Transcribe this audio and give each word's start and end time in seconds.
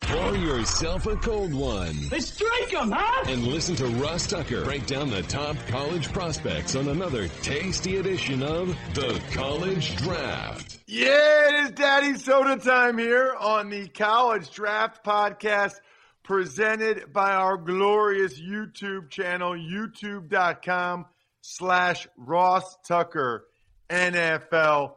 Pour 0.00 0.36
yourself 0.36 1.06
a 1.06 1.16
cold 1.16 1.52
one. 1.52 1.94
Let's 2.10 2.32
strike 2.32 2.72
'em, 2.74 2.90
huh? 2.92 3.24
And 3.26 3.42
listen 3.46 3.74
to 3.76 3.86
Ross 4.02 4.26
Tucker 4.26 4.64
break 4.64 4.86
down 4.86 5.10
the 5.10 5.22
top 5.24 5.56
college 5.68 6.10
prospects 6.12 6.74
on 6.76 6.88
another 6.88 7.28
tasty 7.42 7.96
edition 7.96 8.42
of 8.42 8.68
The 8.94 9.20
College 9.32 9.96
Draft. 9.96 10.78
Yeah, 10.86 11.48
it 11.48 11.54
is 11.64 11.70
Daddy 11.72 12.14
Soda 12.16 12.56
time 12.56 12.96
here 12.96 13.34
on 13.38 13.68
the 13.68 13.88
College 13.88 14.50
Draft 14.50 15.04
Podcast 15.04 15.74
presented 16.22 17.12
by 17.12 17.32
our 17.32 17.56
glorious 17.58 18.40
YouTube 18.40 19.10
channel, 19.10 19.52
youtube.com 19.52 21.06
slash 21.42 22.06
Ross 22.16 22.76
Tucker 22.86 23.46
NFL. 23.90 24.94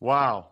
Wow. 0.00 0.48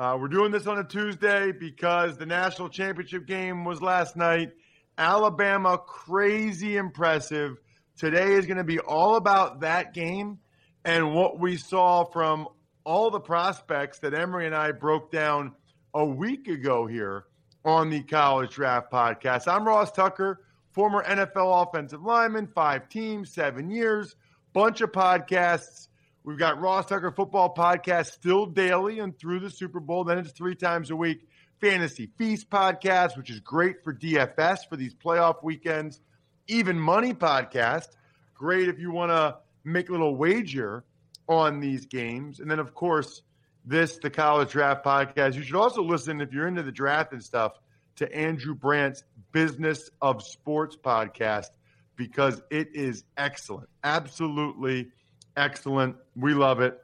Uh, 0.00 0.16
we're 0.18 0.28
doing 0.28 0.50
this 0.50 0.66
on 0.66 0.78
a 0.78 0.84
Tuesday 0.84 1.52
because 1.52 2.16
the 2.16 2.24
national 2.24 2.70
championship 2.70 3.26
game 3.26 3.66
was 3.66 3.82
last 3.82 4.16
night. 4.16 4.50
Alabama, 4.96 5.76
crazy 5.76 6.78
impressive. 6.78 7.58
Today 7.98 8.32
is 8.32 8.46
going 8.46 8.56
to 8.56 8.64
be 8.64 8.78
all 8.78 9.16
about 9.16 9.60
that 9.60 9.92
game 9.92 10.38
and 10.86 11.14
what 11.14 11.38
we 11.38 11.58
saw 11.58 12.04
from 12.04 12.48
all 12.82 13.10
the 13.10 13.20
prospects 13.20 13.98
that 13.98 14.14
Emory 14.14 14.46
and 14.46 14.54
I 14.54 14.72
broke 14.72 15.12
down 15.12 15.52
a 15.92 16.06
week 16.06 16.48
ago 16.48 16.86
here 16.86 17.26
on 17.62 17.90
the 17.90 18.02
College 18.02 18.54
Draft 18.54 18.90
Podcast. 18.90 19.46
I'm 19.48 19.68
Ross 19.68 19.92
Tucker, 19.92 20.40
former 20.70 21.04
NFL 21.04 21.68
offensive 21.68 22.02
lineman, 22.02 22.46
five 22.46 22.88
teams, 22.88 23.34
seven 23.34 23.68
years, 23.70 24.16
bunch 24.54 24.80
of 24.80 24.92
podcasts. 24.92 25.88
We've 26.22 26.38
got 26.38 26.60
Ross 26.60 26.86
Tucker 26.86 27.10
Football 27.10 27.54
Podcast 27.54 28.12
still 28.12 28.44
daily 28.44 28.98
and 28.98 29.18
through 29.18 29.40
the 29.40 29.50
Super 29.50 29.80
Bowl. 29.80 30.04
Then 30.04 30.18
it's 30.18 30.32
three 30.32 30.54
times 30.54 30.90
a 30.90 30.96
week. 30.96 31.26
Fantasy 31.60 32.10
Feast 32.18 32.50
Podcast, 32.50 33.16
which 33.16 33.30
is 33.30 33.40
great 33.40 33.82
for 33.82 33.94
DFS 33.94 34.68
for 34.68 34.76
these 34.76 34.94
playoff 34.94 35.42
weekends. 35.42 36.00
Even 36.46 36.78
Money 36.78 37.14
Podcast, 37.14 37.88
great 38.34 38.68
if 38.68 38.78
you 38.78 38.90
want 38.90 39.10
to 39.10 39.36
make 39.64 39.88
a 39.88 39.92
little 39.92 40.14
wager 40.14 40.84
on 41.28 41.60
these 41.60 41.86
games. 41.86 42.40
And 42.40 42.50
then, 42.50 42.58
of 42.58 42.74
course, 42.74 43.22
this, 43.64 43.98
the 43.98 44.10
College 44.10 44.50
Draft 44.50 44.84
Podcast. 44.84 45.34
You 45.34 45.42
should 45.42 45.56
also 45.56 45.82
listen, 45.82 46.20
if 46.20 46.32
you're 46.32 46.48
into 46.48 46.62
the 46.62 46.72
draft 46.72 47.12
and 47.12 47.22
stuff, 47.22 47.52
to 47.96 48.14
Andrew 48.14 48.54
Brandt's 48.54 49.04
Business 49.32 49.90
of 50.00 50.22
Sports 50.22 50.76
podcast 50.76 51.48
because 51.96 52.40
it 52.50 52.68
is 52.74 53.04
excellent. 53.16 53.68
Absolutely 53.84 54.90
excellent. 55.36 55.96
We 56.16 56.34
love 56.34 56.60
it. 56.60 56.82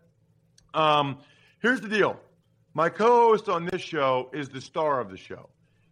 Um, 0.75 1.19
here's 1.61 1.81
the 1.81 1.89
deal 1.89 2.19
my 2.75 2.89
co 2.89 3.29
host 3.29 3.49
on 3.49 3.65
this 3.65 3.81
show 3.81 4.31
is 4.33 4.49
the 4.49 4.61
star 4.61 5.01
of 5.01 5.11
the 5.11 5.17
show. 5.17 5.49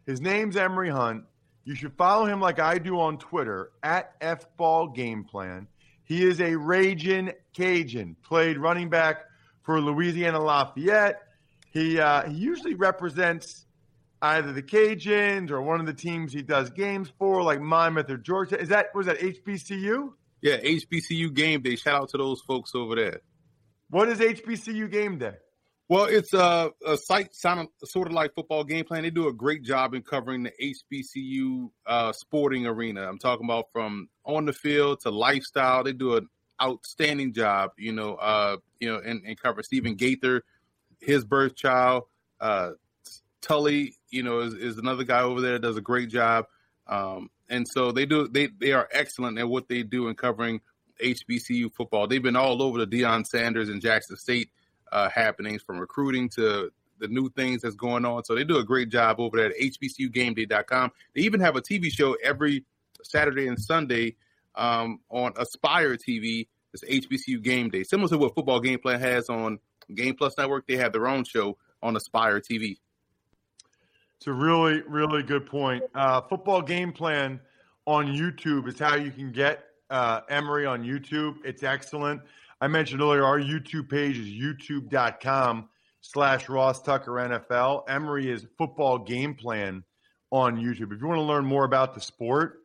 His 0.07 0.21
name's 0.21 0.57
Emory 0.57 0.91
Hunt. 0.91 1.25
You 1.65 1.75
should 1.75 1.95
follow 1.95 2.27
him 2.27 2.41
like 2.41 2.59
I 2.59 2.77
do 2.77 3.01
on 3.01 3.17
Twitter 3.17 3.71
at 3.83 4.21
FBallGamePlan. 4.21 5.67
He 6.05 6.23
is 6.23 6.43
a 6.43 6.55
raging 6.55 7.33
Cajun, 7.55 8.17
played 8.23 8.59
running 8.59 8.91
back 8.91 9.25
for 9.63 9.81
Louisiana 9.81 10.39
Lafayette. 10.41 11.23
He, 11.71 11.99
uh, 11.99 12.29
he 12.29 12.35
usually 12.35 12.75
represents 12.75 13.65
either 14.21 14.53
the 14.53 14.63
Cajuns 14.63 15.51
or 15.51 15.63
one 15.63 15.81
of 15.81 15.87
the 15.87 15.95
teams 15.95 16.35
he 16.35 16.43
does 16.43 16.69
games 16.71 17.11
for, 17.19 17.43
like 17.43 17.61
Monmouth 17.61 18.11
or 18.11 18.19
Georgia. 18.19 18.61
Is 18.61 18.69
that 18.69 18.95
was 18.95 19.07
that 19.07 19.19
HBCU? 19.19 20.13
Yeah, 20.45 20.59
HBCU 20.59 21.33
game 21.33 21.63
day. 21.63 21.75
Shout 21.75 22.03
out 22.03 22.09
to 22.11 22.19
those 22.19 22.43
folks 22.43 22.75
over 22.75 22.95
there. 22.95 23.21
What 23.89 24.11
is 24.11 24.19
HBCU 24.19 24.93
game 24.93 25.17
day? 25.17 25.37
Well, 25.89 26.05
it's 26.05 26.35
a, 26.35 26.71
a 26.87 26.99
site 26.99 27.35
sound 27.35 27.69
sort 27.83 28.09
of 28.09 28.13
like 28.13 28.35
football 28.35 28.63
game 28.63 28.85
plan. 28.85 29.05
They 29.05 29.11
do 29.11 29.29
a 29.29 29.33
great 29.33 29.63
job 29.63 29.95
in 29.95 30.03
covering 30.03 30.43
the 30.43 30.53
HBCU 30.93 31.71
uh, 31.87 32.13
sporting 32.13 32.67
arena. 32.67 33.09
I'm 33.09 33.19
talking 33.19 33.47
about 33.47 33.73
from 33.73 34.11
on 34.27 34.45
the 34.45 34.53
field 34.53 35.01
to 35.01 35.11
lifestyle. 35.11 35.83
They 35.83 35.95
do 35.95 36.17
an 36.17 36.29
outstanding 36.63 37.33
job. 37.33 37.71
You 37.79 37.93
know, 37.93 38.17
uh, 38.17 38.59
you 38.81 38.93
know, 38.93 38.99
and, 38.99 39.23
and 39.27 39.41
cover 39.41 39.63
Stephen 39.63 39.95
Gaither, 39.95 40.43
his 41.01 41.25
birth 41.25 41.57
child. 41.57 42.03
Uh, 42.39 42.73
Tully, 43.41 43.95
you 44.11 44.23
know, 44.23 44.41
is, 44.41 44.53
is 44.53 44.77
another 44.77 45.05
guy 45.05 45.23
over 45.23 45.41
there 45.41 45.53
that 45.53 45.63
does 45.63 45.79
a 45.79 45.83
great 45.83 46.11
job. 46.11 46.45
Um, 46.87 47.31
and 47.49 47.67
so 47.67 47.93
they 47.93 48.07
do 48.07 48.29
they 48.29 48.47
they 48.47 48.73
are 48.73 48.89
excellent 48.93 49.39
at 49.39 49.49
what 49.49 49.69
they 49.69 49.83
do 49.83 50.09
in 50.09 50.15
covering 50.15 50.61
HBCU 51.03 51.73
football. 51.73 52.07
They've 52.07 52.23
been 52.23 52.37
all 52.37 52.63
over 52.63 52.85
the 52.85 52.87
Deion 52.87 53.27
Sanders 53.27 53.69
and 53.69 53.81
Jackson 53.81 54.17
State 54.17 54.51
uh, 54.93 55.09
happenings 55.09 55.63
from 55.63 55.79
recruiting 55.79 56.29
to 56.31 56.71
the 56.99 57.09
new 57.09 57.29
things 57.31 57.63
that's 57.63 57.75
going 57.75 58.05
on. 58.05 58.25
So 58.25 58.35
they 58.35 58.45
do 58.45 58.59
a 58.59 58.65
great 58.65 58.89
job 58.89 59.19
over 59.19 59.37
there 59.37 59.47
at 59.47 59.59
HBCUGameDay.com. 59.59 60.93
They 61.15 61.23
even 61.23 61.41
have 61.41 61.57
a 61.57 61.61
TV 61.61 61.91
show 61.91 62.17
every 62.23 62.65
Saturday 63.03 63.49
and 63.49 63.59
Sunday 63.59 64.15
um, 64.55 65.01
on 65.11 65.33
Aspire 65.37 65.97
TV. 65.97 66.47
It's 66.73 66.85
HBCU 66.85 67.43
Game 67.43 67.71
Day, 67.71 67.85
similar 67.85 68.09
to 68.09 68.19
what 68.19 68.35
Football 68.35 68.61
Game 68.61 68.79
Plan 68.79 69.01
has 69.01 69.29
on 69.29 69.59
Game 69.95 70.17
Plus 70.17 70.37
Network. 70.37 70.67
They 70.67 70.77
have 70.77 70.93
their 70.93 71.07
own 71.07 71.25
show 71.25 71.57
on 71.83 71.97
Aspire 71.97 72.41
TV. 72.41 72.79
It's 74.19 74.27
a 74.27 74.33
really, 74.33 74.83
really 74.83 75.23
good 75.23 75.47
point. 75.47 75.83
Uh, 75.95 76.21
football 76.23 76.63
game 76.63 76.93
plan 76.93 77.41
on 77.87 78.07
YouTube 78.07 78.69
is 78.69 78.79
how 78.79 78.97
you 78.97 79.11
can 79.11 79.33
get 79.33 79.65
uh, 79.91 80.21
Emory 80.29 80.67
on 80.67 80.83
YouTube. 80.83 81.37
It's 81.45 81.63
excellent. 81.63 82.23
I 82.61 82.69
mentioned 82.69 83.03
earlier 83.03 83.25
our 83.25 83.39
YouTube 83.39 83.91
page 83.91 84.19
is 84.19 84.29
youtube.com 84.29 85.69
slash 86.01 86.49
Ross 86.49 86.83
Tucker 86.83 87.13
NFL. 87.13 87.85
Emory 87.89 88.31
is 88.31 88.47
football 88.57 88.99
game 88.99 89.35
plan 89.35 89.85
on 90.31 90.57
YouTube. 90.57 90.93
If 90.93 91.01
you 91.01 91.07
want 91.07 91.19
to 91.19 91.23
learn 91.23 91.45
more 91.45 91.65
about 91.65 91.95
the 91.95 92.01
sport, 92.01 92.61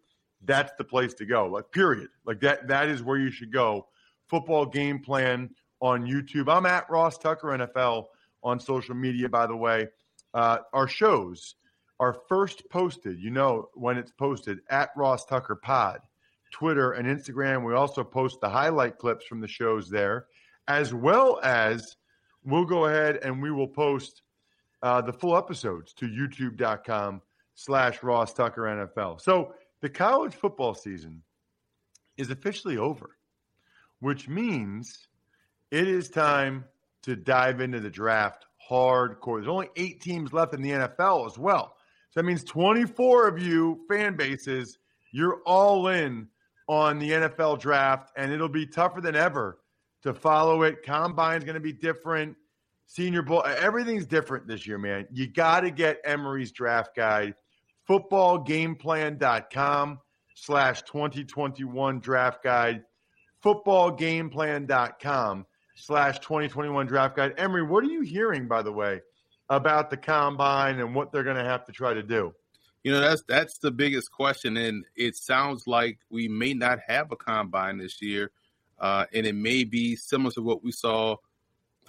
that's 0.45 0.71
the 0.77 0.83
place 0.83 1.13
to 1.15 1.25
go. 1.25 1.47
Like 1.47 1.71
period. 1.71 2.09
Like 2.25 2.39
that 2.41 2.67
that 2.67 2.87
is 2.87 3.03
where 3.03 3.17
you 3.17 3.31
should 3.31 3.51
go. 3.51 3.87
Football 4.27 4.65
game 4.65 4.99
plan 4.99 5.49
on 5.81 6.05
YouTube. 6.05 6.53
I'm 6.53 6.65
at 6.65 6.89
Ross 6.89 7.17
Tucker 7.17 7.47
NFL 7.47 8.05
on 8.43 8.59
social 8.59 8.95
media, 8.95 9.27
by 9.27 9.47
the 9.47 9.55
way. 9.55 9.87
Uh, 10.33 10.59
our 10.73 10.87
shows 10.87 11.55
are 11.99 12.13
first 12.27 12.63
posted, 12.69 13.19
you 13.19 13.29
know, 13.29 13.69
when 13.73 13.97
it's 13.97 14.11
posted 14.11 14.59
at 14.69 14.89
Ross 14.95 15.25
Tucker 15.25 15.55
Pod, 15.55 15.99
Twitter 16.51 16.93
and 16.93 17.07
Instagram. 17.07 17.65
We 17.65 17.73
also 17.73 18.03
post 18.03 18.39
the 18.41 18.49
highlight 18.49 18.97
clips 18.97 19.25
from 19.25 19.41
the 19.41 19.47
shows 19.47 19.89
there, 19.89 20.27
as 20.67 20.93
well 20.93 21.39
as 21.43 21.95
we'll 22.43 22.65
go 22.65 22.85
ahead 22.85 23.17
and 23.17 23.41
we 23.41 23.51
will 23.51 23.67
post 23.67 24.21
uh, 24.81 25.01
the 25.01 25.13
full 25.13 25.35
episodes 25.35 25.93
to 25.93 26.07
youtube.com 26.07 27.21
slash 27.55 28.01
Ross 28.01 28.33
Tucker 28.33 28.61
NFL. 28.61 29.19
So 29.19 29.53
the 29.81 29.89
college 29.89 30.33
football 30.33 30.73
season 30.73 31.21
is 32.17 32.29
officially 32.29 32.77
over, 32.77 33.17
which 33.99 34.29
means 34.29 35.07
it 35.71 35.87
is 35.87 36.09
time 36.09 36.63
to 37.03 37.15
dive 37.15 37.59
into 37.59 37.79
the 37.79 37.89
draft 37.89 38.45
hardcore. 38.69 39.37
There's 39.37 39.47
only 39.47 39.69
eight 39.75 40.01
teams 40.01 40.33
left 40.33 40.53
in 40.53 40.61
the 40.61 40.71
NFL 40.71 41.25
as 41.25 41.37
well. 41.37 41.75
So 42.11 42.19
that 42.19 42.25
means 42.25 42.43
24 42.43 43.27
of 43.27 43.41
you 43.41 43.79
fan 43.87 44.15
bases, 44.15 44.77
you're 45.11 45.41
all 45.45 45.87
in 45.87 46.27
on 46.67 46.99
the 46.99 47.11
NFL 47.11 47.59
draft, 47.59 48.11
and 48.15 48.31
it'll 48.31 48.49
be 48.49 48.65
tougher 48.65 49.01
than 49.01 49.15
ever 49.15 49.59
to 50.03 50.13
follow 50.13 50.63
it. 50.63 50.83
Combine's 50.83 51.43
going 51.43 51.55
to 51.55 51.59
be 51.59 51.73
different. 51.73 52.35
Senior 52.85 53.21
Bowl, 53.21 53.43
everything's 53.45 54.07
different 54.07 54.47
this 54.47 54.65
year, 54.65 54.79
man. 54.79 55.07
You 55.11 55.27
got 55.27 55.59
to 55.61 55.71
get 55.71 56.01
Emory's 56.03 56.51
draft 56.51 56.95
guide, 56.95 57.35
footballgameplan.com 57.87 59.99
slash 60.35 60.81
2021 60.83 61.99
draft 61.99 62.43
guide, 62.43 62.83
footballgameplan.com 63.43 65.45
slash 65.79 66.19
2021 66.19 66.87
draft 66.87 67.15
guide. 67.15 67.33
Emory, 67.37 67.63
what 67.63 67.83
are 67.83 67.87
you 67.87 68.01
hearing, 68.01 68.47
by 68.47 68.61
the 68.61 68.71
way, 68.71 69.01
about 69.49 69.89
the 69.89 69.97
combine 69.97 70.79
and 70.79 70.93
what 70.93 71.11
they're 71.11 71.23
going 71.23 71.37
to 71.37 71.43
have 71.43 71.65
to 71.65 71.71
try 71.71 71.93
to 71.93 72.03
do? 72.03 72.33
You 72.83 72.93
know, 72.93 73.01
that's 73.01 73.23
that's 73.27 73.57
the 73.57 73.71
biggest 73.71 74.09
question, 74.11 74.55
and 74.55 74.85
it 74.95 75.17
sounds 75.17 75.67
like 75.67 75.99
we 76.09 76.29
may 76.29 76.53
not 76.53 76.79
have 76.87 77.11
a 77.11 77.17
combine 77.17 77.77
this 77.77 78.01
year, 78.01 78.31
uh, 78.79 79.05
and 79.13 79.25
it 79.25 79.35
may 79.35 79.65
be 79.65 79.97
similar 79.97 80.31
to 80.31 80.41
what 80.41 80.63
we 80.63 80.71
saw 80.71 81.17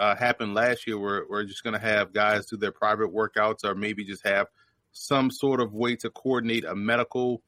uh, 0.01 0.17
happen 0.17 0.53
last 0.53 0.89
year, 0.89 0.99
where 0.99 1.25
we're 1.31 1.45
just 1.45 1.63
going 1.63 1.75
to 1.75 1.81
have 1.81 2.13
guys 2.13 2.47
do 2.47 2.57
their 2.57 2.73
private 2.73 3.15
workouts, 3.15 3.65
or 3.65 3.77
maybe 3.77 4.05
just 4.05 4.27
have 4.27 4.49
some 4.91 5.31
sort 5.31 5.61
of 5.61 5.73
way 5.73 5.95
to 5.95 6.11
coordinate 6.11 6.65
a 6.65 6.75
medical 6.75 7.41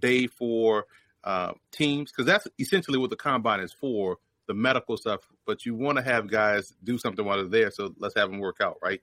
day 0.00 0.26
for 0.26 0.86
uh, 1.22 1.52
teams 1.70 2.10
because 2.10 2.26
that's 2.26 2.48
essentially 2.58 2.98
what 2.98 3.10
the 3.10 3.16
combine 3.16 3.60
is 3.60 3.72
for 3.72 4.18
the 4.48 4.54
medical 4.54 4.96
stuff. 4.96 5.20
But 5.46 5.64
you 5.64 5.76
want 5.76 5.98
to 5.98 6.02
have 6.02 6.28
guys 6.28 6.74
do 6.82 6.98
something 6.98 7.24
while 7.24 7.36
they're 7.36 7.62
there, 7.62 7.70
so 7.70 7.94
let's 7.98 8.16
have 8.16 8.30
them 8.30 8.40
work 8.40 8.56
out, 8.60 8.78
right? 8.82 9.00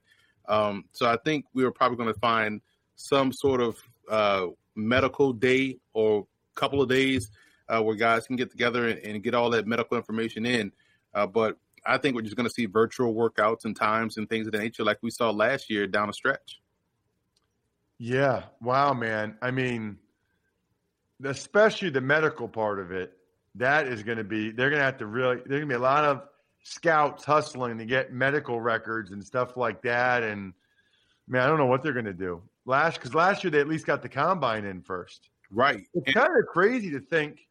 Um, 0.48 0.84
so 0.92 1.08
I 1.08 1.16
think 1.24 1.46
we 1.54 1.64
are 1.64 1.70
probably 1.70 1.96
going 1.96 2.12
to 2.12 2.20
find 2.20 2.60
some 2.96 3.32
sort 3.32 3.60
of 3.62 3.78
uh, 4.10 4.46
medical 4.74 5.32
day 5.32 5.78
or 5.94 6.26
couple 6.54 6.82
of 6.82 6.88
days 6.88 7.30
uh, 7.68 7.80
where 7.82 7.94
guys 7.94 8.26
can 8.26 8.36
get 8.36 8.50
together 8.50 8.88
and, 8.88 8.98
and, 9.00 9.22
get 9.22 9.34
all 9.34 9.50
that 9.50 9.66
medical 9.66 9.96
information 9.96 10.46
in. 10.46 10.72
Uh, 11.14 11.26
but 11.26 11.58
I 11.84 11.98
think 11.98 12.14
we're 12.14 12.22
just 12.22 12.36
going 12.36 12.48
to 12.48 12.52
see 12.52 12.66
virtual 12.66 13.14
workouts 13.14 13.64
and 13.64 13.76
times 13.76 14.16
and 14.16 14.28
things 14.28 14.46
of 14.46 14.52
that 14.52 14.60
nature, 14.60 14.84
like 14.84 14.98
we 15.02 15.10
saw 15.10 15.30
last 15.30 15.68
year 15.68 15.86
down 15.86 16.06
the 16.06 16.12
stretch. 16.12 16.60
Yeah. 17.98 18.44
Wow, 18.60 18.94
man. 18.94 19.36
I 19.42 19.50
mean, 19.50 19.98
especially 21.24 21.90
the 21.90 22.00
medical 22.00 22.48
part 22.48 22.78
of 22.78 22.92
it, 22.92 23.12
that 23.56 23.86
is 23.86 24.02
going 24.02 24.18
to 24.18 24.24
be, 24.24 24.50
they're 24.50 24.70
going 24.70 24.80
to 24.80 24.84
have 24.84 24.98
to 24.98 25.06
really, 25.06 25.36
there's 25.36 25.60
going 25.60 25.62
to 25.62 25.66
be 25.66 25.74
a 25.74 25.78
lot 25.78 26.04
of 26.04 26.22
scouts 26.62 27.24
hustling 27.24 27.78
to 27.78 27.84
get 27.84 28.12
medical 28.12 28.60
records 28.60 29.12
and 29.12 29.24
stuff 29.24 29.56
like 29.56 29.82
that. 29.82 30.22
And 30.22 30.52
man, 31.28 31.42
I 31.42 31.46
don't 31.46 31.58
know 31.58 31.66
what 31.66 31.82
they're 31.82 31.92
going 31.92 32.06
to 32.06 32.12
do. 32.12 32.42
Last, 32.64 32.98
because 32.98 33.14
last 33.14 33.44
year 33.44 33.50
they 33.50 33.60
at 33.60 33.68
least 33.68 33.86
got 33.86 34.02
the 34.02 34.08
combine 34.08 34.64
in 34.64 34.82
first. 34.82 35.28
Right. 35.50 35.84
It's 35.94 36.12
kind 36.12 36.28
of 36.28 36.46
crazy 36.46 36.90
to 36.90 37.00
think, 37.00 37.46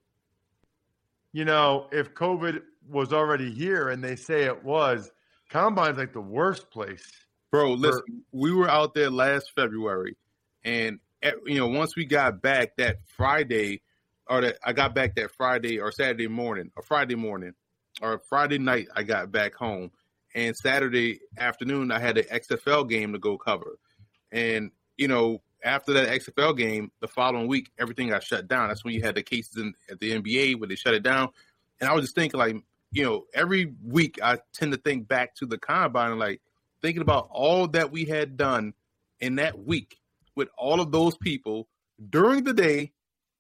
you 1.32 1.46
know, 1.46 1.88
if 1.92 2.14
COVID 2.14 2.62
was 2.90 3.14
already 3.14 3.52
here 3.52 3.90
and 3.90 4.04
they 4.04 4.16
say 4.16 4.44
it 4.44 4.64
was, 4.64 5.12
combine's 5.50 5.98
like 5.98 6.14
the 6.14 6.22
worst 6.22 6.70
place. 6.70 7.10
Bro, 7.52 7.74
listen, 7.74 8.02
for- 8.06 8.38
we 8.38 8.54
were 8.54 8.70
out 8.70 8.94
there 8.94 9.10
last 9.10 9.54
February 9.56 10.18
and 10.66 11.00
eh, 11.22 11.32
you 11.46 11.60
know, 11.60 11.68
once 11.68 11.96
we 11.96 12.06
got 12.06 12.42
back 12.42 12.76
that 12.78 12.98
Friday, 13.08 13.82
or 14.28 14.42
that 14.42 14.58
I 14.64 14.74
got 14.74 14.96
back 14.96 15.16
that 15.16 15.32
Friday 15.32 15.80
or 15.80 15.92
Saturday 15.92 16.28
morning, 16.28 16.72
or 16.76 16.84
Friday 16.84 17.16
morning, 17.16 17.54
or 18.02 18.20
Friday 18.20 18.58
night, 18.58 18.88
I 18.96 19.04
got 19.04 19.32
back 19.32 19.54
home, 19.54 19.92
and 20.34 20.56
Saturday 20.56 21.20
afternoon 21.38 21.92
I 21.92 22.00
had 22.00 22.18
an 22.18 22.26
XFL 22.26 22.90
game 22.90 23.14
to 23.14 23.20
go 23.20 23.38
cover, 23.38 23.78
and 24.32 24.72
you 24.98 25.08
know, 25.08 25.42
after 25.64 25.94
that 25.94 26.08
XFL 26.08 26.58
game, 26.58 26.92
the 27.02 27.08
following 27.08 27.48
week 27.48 27.70
everything 27.78 28.10
got 28.10 28.24
shut 28.24 28.48
down. 28.48 28.70
That's 28.70 28.84
when 28.84 28.94
you 28.94 29.02
had 29.02 29.16
the 29.16 29.24
cases 29.24 29.58
in, 29.58 29.74
at 29.90 30.00
the 30.00 30.12
NBA 30.22 30.60
where 30.60 30.68
they 30.68 30.76
shut 30.76 30.94
it 30.94 31.04
down, 31.04 31.30
and 31.80 31.90
I 31.90 31.94
was 31.94 32.04
just 32.04 32.16
thinking 32.16 32.40
like, 32.40 32.56
you 32.92 33.04
know, 33.04 33.26
every 33.34 33.74
week 33.84 34.20
I 34.24 34.40
tend 34.54 34.72
to 34.72 34.78
think 34.78 35.08
back 35.08 35.36
to 35.36 35.46
the 35.46 35.58
combine 35.58 36.18
like 36.18 36.42
thinking 36.82 37.02
about 37.02 37.28
all 37.32 37.68
that 37.70 37.92
we 37.92 38.06
had 38.06 38.38
done 38.38 38.74
in 39.20 39.36
that 39.36 39.58
week 39.66 39.98
with 40.36 40.50
all 40.58 40.82
of 40.82 40.92
those 40.92 41.18
people 41.18 41.68
during 42.10 42.44
the 42.44 42.54
day 42.54 42.92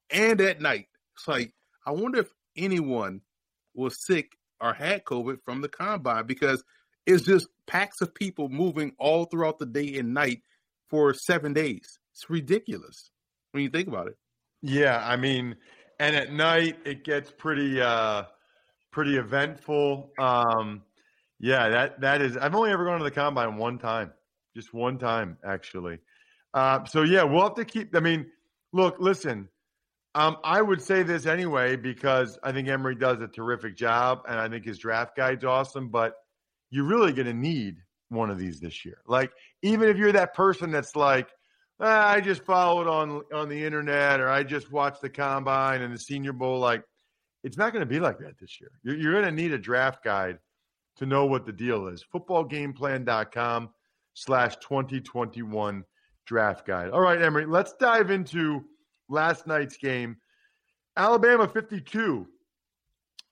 and 0.09 0.39
at 0.41 0.61
night. 0.61 0.87
It's 1.15 1.27
like 1.27 1.53
I 1.85 1.91
wonder 1.91 2.19
if 2.19 2.31
anyone 2.57 3.21
was 3.73 4.05
sick 4.05 4.31
or 4.61 4.73
had 4.73 5.03
COVID 5.05 5.37
from 5.43 5.61
the 5.61 5.69
combine 5.69 6.25
because 6.25 6.63
it's 7.05 7.23
just 7.23 7.47
packs 7.67 8.01
of 8.01 8.13
people 8.15 8.49
moving 8.49 8.93
all 8.97 9.25
throughout 9.25 9.59
the 9.59 9.65
day 9.65 9.97
and 9.97 10.13
night 10.13 10.41
for 10.89 11.13
seven 11.13 11.53
days. 11.53 11.99
It's 12.13 12.29
ridiculous 12.29 13.11
when 13.51 13.63
you 13.63 13.69
think 13.69 13.87
about 13.87 14.07
it. 14.07 14.17
Yeah, 14.61 15.03
I 15.05 15.15
mean, 15.15 15.55
and 15.99 16.15
at 16.15 16.31
night 16.31 16.77
it 16.85 17.03
gets 17.03 17.31
pretty 17.31 17.81
uh 17.81 18.23
pretty 18.91 19.17
eventful. 19.17 20.11
Um 20.17 20.81
yeah, 21.39 21.69
that 21.69 22.01
that 22.01 22.21
is 22.21 22.37
I've 22.37 22.55
only 22.55 22.71
ever 22.71 22.85
gone 22.85 22.99
to 22.99 23.03
the 23.03 23.11
combine 23.11 23.57
one 23.57 23.77
time. 23.77 24.11
Just 24.55 24.73
one 24.73 24.97
time 24.97 25.37
actually. 25.45 25.99
Uh, 26.55 26.85
so 26.85 27.03
yeah, 27.03 27.21
we'll 27.21 27.43
have 27.43 27.55
to 27.55 27.65
keep. 27.65 27.93
I 27.95 27.99
mean, 27.99 28.31
look, 28.71 28.95
listen. 28.99 29.49
Um, 30.15 30.38
I 30.45 30.62
would 30.62 30.81
say 30.81 31.03
this 31.03 31.25
anyway 31.25 31.75
because 31.75 32.39
I 32.41 32.53
think 32.53 32.69
Emory 32.69 32.95
does 32.95 33.19
a 33.19 33.27
terrific 33.27 33.75
job, 33.75 34.21
and 34.29 34.39
I 34.39 34.47
think 34.47 34.63
his 34.63 34.77
draft 34.77 35.15
guide's 35.15 35.44
awesome. 35.44 35.89
But 35.89 36.15
you're 36.71 36.85
really 36.85 37.12
going 37.12 37.27
to 37.27 37.33
need 37.33 37.77
one 38.09 38.29
of 38.29 38.39
these 38.39 38.62
this 38.62 38.85
year. 38.85 39.00
Like, 39.07 39.31
even 39.62 39.89
if 39.89 39.97
you're 39.97 40.13
that 40.13 40.33
person 40.33 40.71
that's 40.71 40.95
like, 40.95 41.29
ah, 41.81 42.07
I 42.07 42.21
just 42.21 42.44
followed 42.44 42.88
on 42.88 43.23
on 43.33 43.50
the 43.50 43.63
internet, 43.63 44.21
or 44.21 44.29
I 44.29 44.44
just 44.44 44.71
watched 44.71 45.01
the 45.01 45.09
combine 45.09 45.81
and 45.81 45.94
the 45.94 46.00
Senior 46.00 46.33
Bowl, 46.33 46.59
like, 46.59 46.83
it's 47.44 47.57
not 47.57 47.73
going 47.73 47.81
to 47.81 47.85
be 47.85 48.00
like 48.00 48.17
that 48.19 48.39
this 48.39 48.59
year. 48.62 48.71
You're, 48.83 48.95
you're 48.95 49.21
going 49.21 49.25
to 49.25 49.31
need 49.31 49.51
a 49.51 49.57
draft 49.57 50.01
guide 50.01 50.39
to 50.95 51.06
know 51.06 51.25
what 51.25 51.45
the 51.45 51.51
deal 51.51 51.88
is. 51.88 52.06
Footballgameplan.com 52.13 53.69
slash 54.13 54.56
2021 54.57 55.83
draft 56.25 56.65
guide. 56.65 56.91
All 56.91 57.01
right, 57.01 57.21
Emory, 57.21 57.45
let's 57.45 57.73
dive 57.73 58.12
into 58.12 58.63
last 59.09 59.47
night's 59.47 59.77
game. 59.77 60.17
Alabama 60.97 61.47
52, 61.47 62.27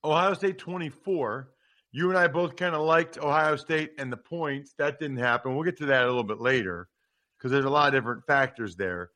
Ohio 0.04 0.34
State 0.34 0.58
24. 0.58 1.50
You 1.92 2.10
and 2.10 2.18
I 2.18 2.28
both 2.28 2.56
kind 2.56 2.76
of 2.76 2.82
liked 2.82 3.18
Ohio 3.18 3.56
State 3.56 3.92
and 3.98 4.12
the 4.12 4.18
points. 4.18 4.74
That 4.78 5.00
didn't 5.00 5.18
happen. 5.18 5.56
We'll 5.56 5.64
get 5.64 5.78
to 5.78 5.86
that 5.88 6.04
a 6.04 6.08
little 6.08 6.24
bit 6.24 6.42
later 6.42 6.90
because 7.38 7.52
there's 7.52 7.66
a 7.66 7.70
lot 7.70 7.88
of 7.88 7.94
different 7.94 8.26
factors 8.26 8.76
there. 8.76 9.12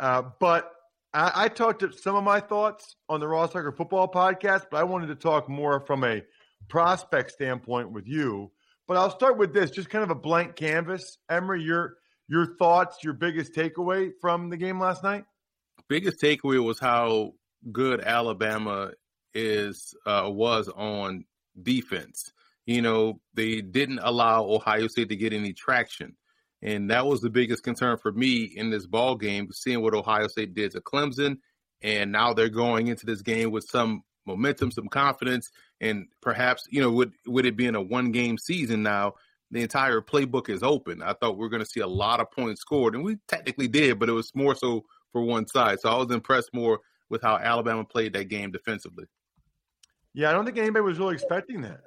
Uh, 0.00 0.22
but 0.40 0.72
I, 1.14 1.32
I 1.34 1.48
talked 1.48 1.80
to 1.80 1.92
some 1.92 2.16
of 2.16 2.24
my 2.24 2.40
thoughts 2.40 2.96
on 3.08 3.20
the 3.20 3.28
Ross 3.28 3.52
Tucker 3.52 3.72
Football 3.72 4.08
podcast, 4.08 4.66
but 4.70 4.78
I 4.78 4.84
wanted 4.84 5.06
to 5.08 5.14
talk 5.14 5.48
more 5.48 5.80
from 5.80 6.04
a 6.04 6.22
prospect 6.68 7.32
standpoint 7.32 7.92
with 7.92 8.06
you. 8.06 8.50
But 8.88 8.96
I'll 8.96 9.10
start 9.10 9.38
with 9.38 9.54
this, 9.54 9.70
just 9.70 9.88
kind 9.88 10.02
of 10.02 10.10
a 10.10 10.16
blank 10.16 10.56
canvas. 10.56 11.18
Emory, 11.28 11.62
you're 11.62 11.96
your 12.30 12.56
thoughts, 12.56 12.98
your 13.02 13.12
biggest 13.12 13.54
takeaway 13.54 14.10
from 14.20 14.50
the 14.50 14.56
game 14.56 14.78
last 14.78 15.02
night? 15.02 15.24
Biggest 15.90 16.20
takeaway 16.20 16.64
was 16.64 16.78
how 16.78 17.32
good 17.72 18.00
Alabama 18.00 18.92
is 19.34 19.92
uh, 20.06 20.30
was 20.32 20.68
on 20.68 21.24
defense. 21.60 22.32
You 22.64 22.80
know, 22.80 23.20
they 23.34 23.60
didn't 23.60 23.98
allow 23.98 24.44
Ohio 24.44 24.86
State 24.86 25.08
to 25.08 25.16
get 25.16 25.32
any 25.32 25.52
traction. 25.52 26.16
And 26.62 26.90
that 26.90 27.06
was 27.06 27.20
the 27.20 27.28
biggest 27.28 27.64
concern 27.64 27.98
for 27.98 28.12
me 28.12 28.44
in 28.44 28.70
this 28.70 28.86
ball 28.86 29.16
game, 29.16 29.48
seeing 29.50 29.82
what 29.82 29.94
Ohio 29.94 30.28
State 30.28 30.54
did 30.54 30.70
to 30.72 30.80
Clemson. 30.80 31.38
And 31.82 32.12
now 32.12 32.34
they're 32.34 32.50
going 32.50 32.86
into 32.86 33.04
this 33.04 33.20
game 33.20 33.50
with 33.50 33.64
some 33.64 34.02
momentum, 34.26 34.70
some 34.70 34.86
confidence, 34.86 35.50
and 35.80 36.06
perhaps, 36.22 36.68
you 36.70 36.80
know, 36.80 36.92
would 36.92 37.14
would 37.26 37.46
it 37.46 37.56
be 37.56 37.66
in 37.66 37.74
a 37.74 37.82
one 37.82 38.12
game 38.12 38.38
season 38.38 38.84
now, 38.84 39.14
the 39.50 39.62
entire 39.62 40.00
playbook 40.00 40.50
is 40.50 40.62
open. 40.62 41.02
I 41.02 41.14
thought 41.14 41.36
we 41.36 41.44
are 41.46 41.50
going 41.50 41.64
to 41.64 41.68
see 41.68 41.80
a 41.80 41.86
lot 41.88 42.20
of 42.20 42.30
points 42.30 42.60
scored, 42.60 42.94
and 42.94 43.02
we 43.02 43.16
technically 43.26 43.66
did, 43.66 43.98
but 43.98 44.08
it 44.08 44.12
was 44.12 44.30
more 44.36 44.54
so 44.54 44.84
for 45.12 45.22
one 45.22 45.46
side. 45.46 45.80
So 45.80 45.90
I 45.90 45.96
was 45.96 46.10
impressed 46.10 46.50
more 46.52 46.80
with 47.08 47.22
how 47.22 47.36
Alabama 47.36 47.84
played 47.84 48.12
that 48.14 48.28
game 48.28 48.50
defensively. 48.50 49.04
Yeah, 50.14 50.30
I 50.30 50.32
don't 50.32 50.44
think 50.44 50.58
anybody 50.58 50.84
was 50.84 50.98
really 50.98 51.14
expecting 51.14 51.60
that. 51.62 51.80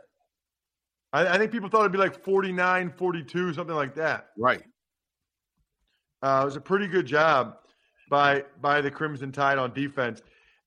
I, 1.12 1.27
I 1.27 1.38
think 1.38 1.51
people 1.51 1.70
thought 1.70 1.82
it'd 1.82 1.92
be 1.92 1.98
like 1.98 2.24
49, 2.24 2.94
42, 2.98 3.53
something 3.53 3.75
like 3.75 3.96
that. 3.96 4.27
Right. 4.38 4.63
Uh, 6.22 6.42
it 6.42 6.46
was 6.46 6.56
a 6.56 6.62
pretty 6.62 6.88
good 6.88 7.06
job 7.06 7.56
by 8.10 8.44
by 8.62 8.82
the 8.82 8.89
Crimson 8.92 9.32
Tide 9.32 9.58
on 9.58 9.74
defense. 9.74 10.22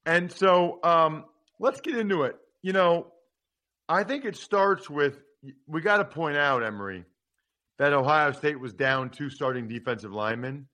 And 0.04 0.30
so 0.30 0.78
um, 0.82 1.24
let's 1.58 1.80
get 1.80 1.96
into 1.96 2.24
it. 2.24 2.36
You 2.62 2.72
know, 2.72 3.12
I 3.88 4.04
think 4.04 4.24
it 4.24 4.36
starts 4.36 4.90
with 4.90 5.18
we 5.66 5.80
got 5.80 5.98
to 5.98 6.04
point 6.04 6.36
out, 6.36 6.62
Emory, 6.62 7.04
that 7.78 7.92
Ohio 7.92 8.32
State 8.32 8.58
was 8.58 8.72
down 8.72 9.10
two 9.10 9.30
starting 9.30 9.68
defensive 9.68 10.12
linemen. 10.12 10.66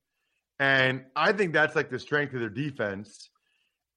And 0.62 1.06
I 1.16 1.32
think 1.32 1.52
that's 1.52 1.74
like 1.74 1.90
the 1.90 1.98
strength 1.98 2.34
of 2.34 2.40
their 2.40 2.48
defense. 2.48 3.30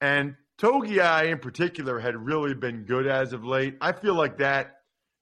And 0.01 0.36
Togiai 0.60 1.29
in 1.31 1.38
particular 1.38 2.00
had 2.00 2.15
really 2.15 2.55
been 2.55 2.86
good 2.86 3.05
as 3.05 3.34
of 3.34 3.45
late. 3.45 3.77
I 3.81 3.91
feel 3.91 4.15
like 4.15 4.39
that 4.39 4.77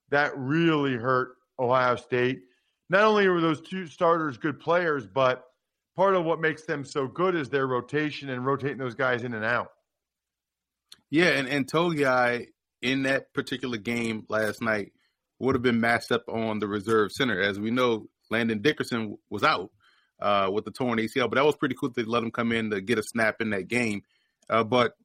that 0.10 0.32
really 0.38 0.94
hurt 0.94 1.34
Ohio 1.60 1.98
State. 1.98 2.44
Not 2.90 3.04
only 3.04 3.28
were 3.28 3.42
those 3.42 3.60
two 3.60 3.88
starters 3.88 4.38
good 4.38 4.58
players, 4.58 5.06
but 5.06 5.44
part 5.98 6.16
of 6.16 6.24
what 6.24 6.40
makes 6.40 6.64
them 6.64 6.86
so 6.86 7.08
good 7.08 7.36
is 7.36 7.50
their 7.50 7.68
rotation 7.68 8.30
and 8.30 8.46
rotating 8.46 8.78
those 8.78 8.96
guys 8.96 9.26
in 9.26 9.34
and 9.34 9.44
out. 9.44 9.68
Yeah, 11.10 11.32
and, 11.32 11.50
and 11.50 11.70
Togiai 11.70 12.46
in 12.82 13.04
that 13.04 13.34
particular 13.34 13.78
game 13.78 14.24
last 14.30 14.62
night 14.62 14.94
would 15.40 15.56
have 15.56 15.62
been 15.62 15.82
matched 15.82 16.14
up 16.14 16.24
on 16.30 16.60
the 16.60 16.70
reserve 16.70 17.12
center. 17.12 17.42
As 17.42 17.60
we 17.60 17.70
know, 17.70 18.08
Landon 18.32 18.62
Dickerson 18.62 19.18
was 19.30 19.44
out 19.44 19.72
uh, 20.24 20.50
with 20.50 20.64
the 20.64 20.72
torn 20.72 20.98
ACL, 21.00 21.30
but 21.30 21.36
that 21.36 21.46
was 21.46 21.56
pretty 21.56 21.76
cool 21.76 21.92
to 21.92 22.10
let 22.10 22.24
him 22.24 22.32
come 22.32 22.54
in 22.54 22.72
to 22.72 22.80
get 22.80 22.98
a 22.98 23.04
snap 23.04 23.42
in 23.42 23.50
that 23.50 23.68
game. 23.68 24.04
Uh, 24.50 24.64
but 24.64 24.96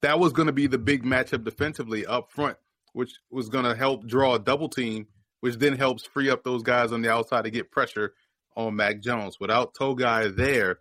that 0.00 0.18
was 0.18 0.32
going 0.32 0.46
to 0.46 0.52
be 0.52 0.66
the 0.66 0.78
big 0.78 1.04
matchup 1.04 1.44
defensively 1.44 2.06
up 2.06 2.32
front, 2.32 2.56
which 2.94 3.12
was 3.30 3.50
going 3.50 3.66
to 3.66 3.74
help 3.74 4.06
draw 4.06 4.34
a 4.34 4.38
double 4.38 4.70
team, 4.70 5.06
which 5.40 5.56
then 5.56 5.76
helps 5.76 6.06
free 6.06 6.30
up 6.30 6.42
those 6.44 6.62
guys 6.62 6.92
on 6.92 7.02
the 7.02 7.12
outside 7.12 7.44
to 7.44 7.50
get 7.50 7.70
pressure 7.70 8.14
on 8.56 8.74
Mac 8.74 9.00
Jones. 9.00 9.38
Without 9.38 9.74
Togiai 9.74 10.34
there, 10.34 10.78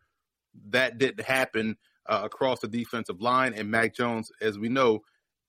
that 0.69 0.97
didn't 0.97 1.25
happen 1.25 1.75
uh, 2.05 2.21
across 2.23 2.59
the 2.59 2.67
defensive 2.69 3.21
line. 3.21 3.53
And 3.53 3.69
Mac 3.69 3.93
Jones, 3.93 4.31
as 4.41 4.57
we 4.57 4.69
know, 4.69 5.01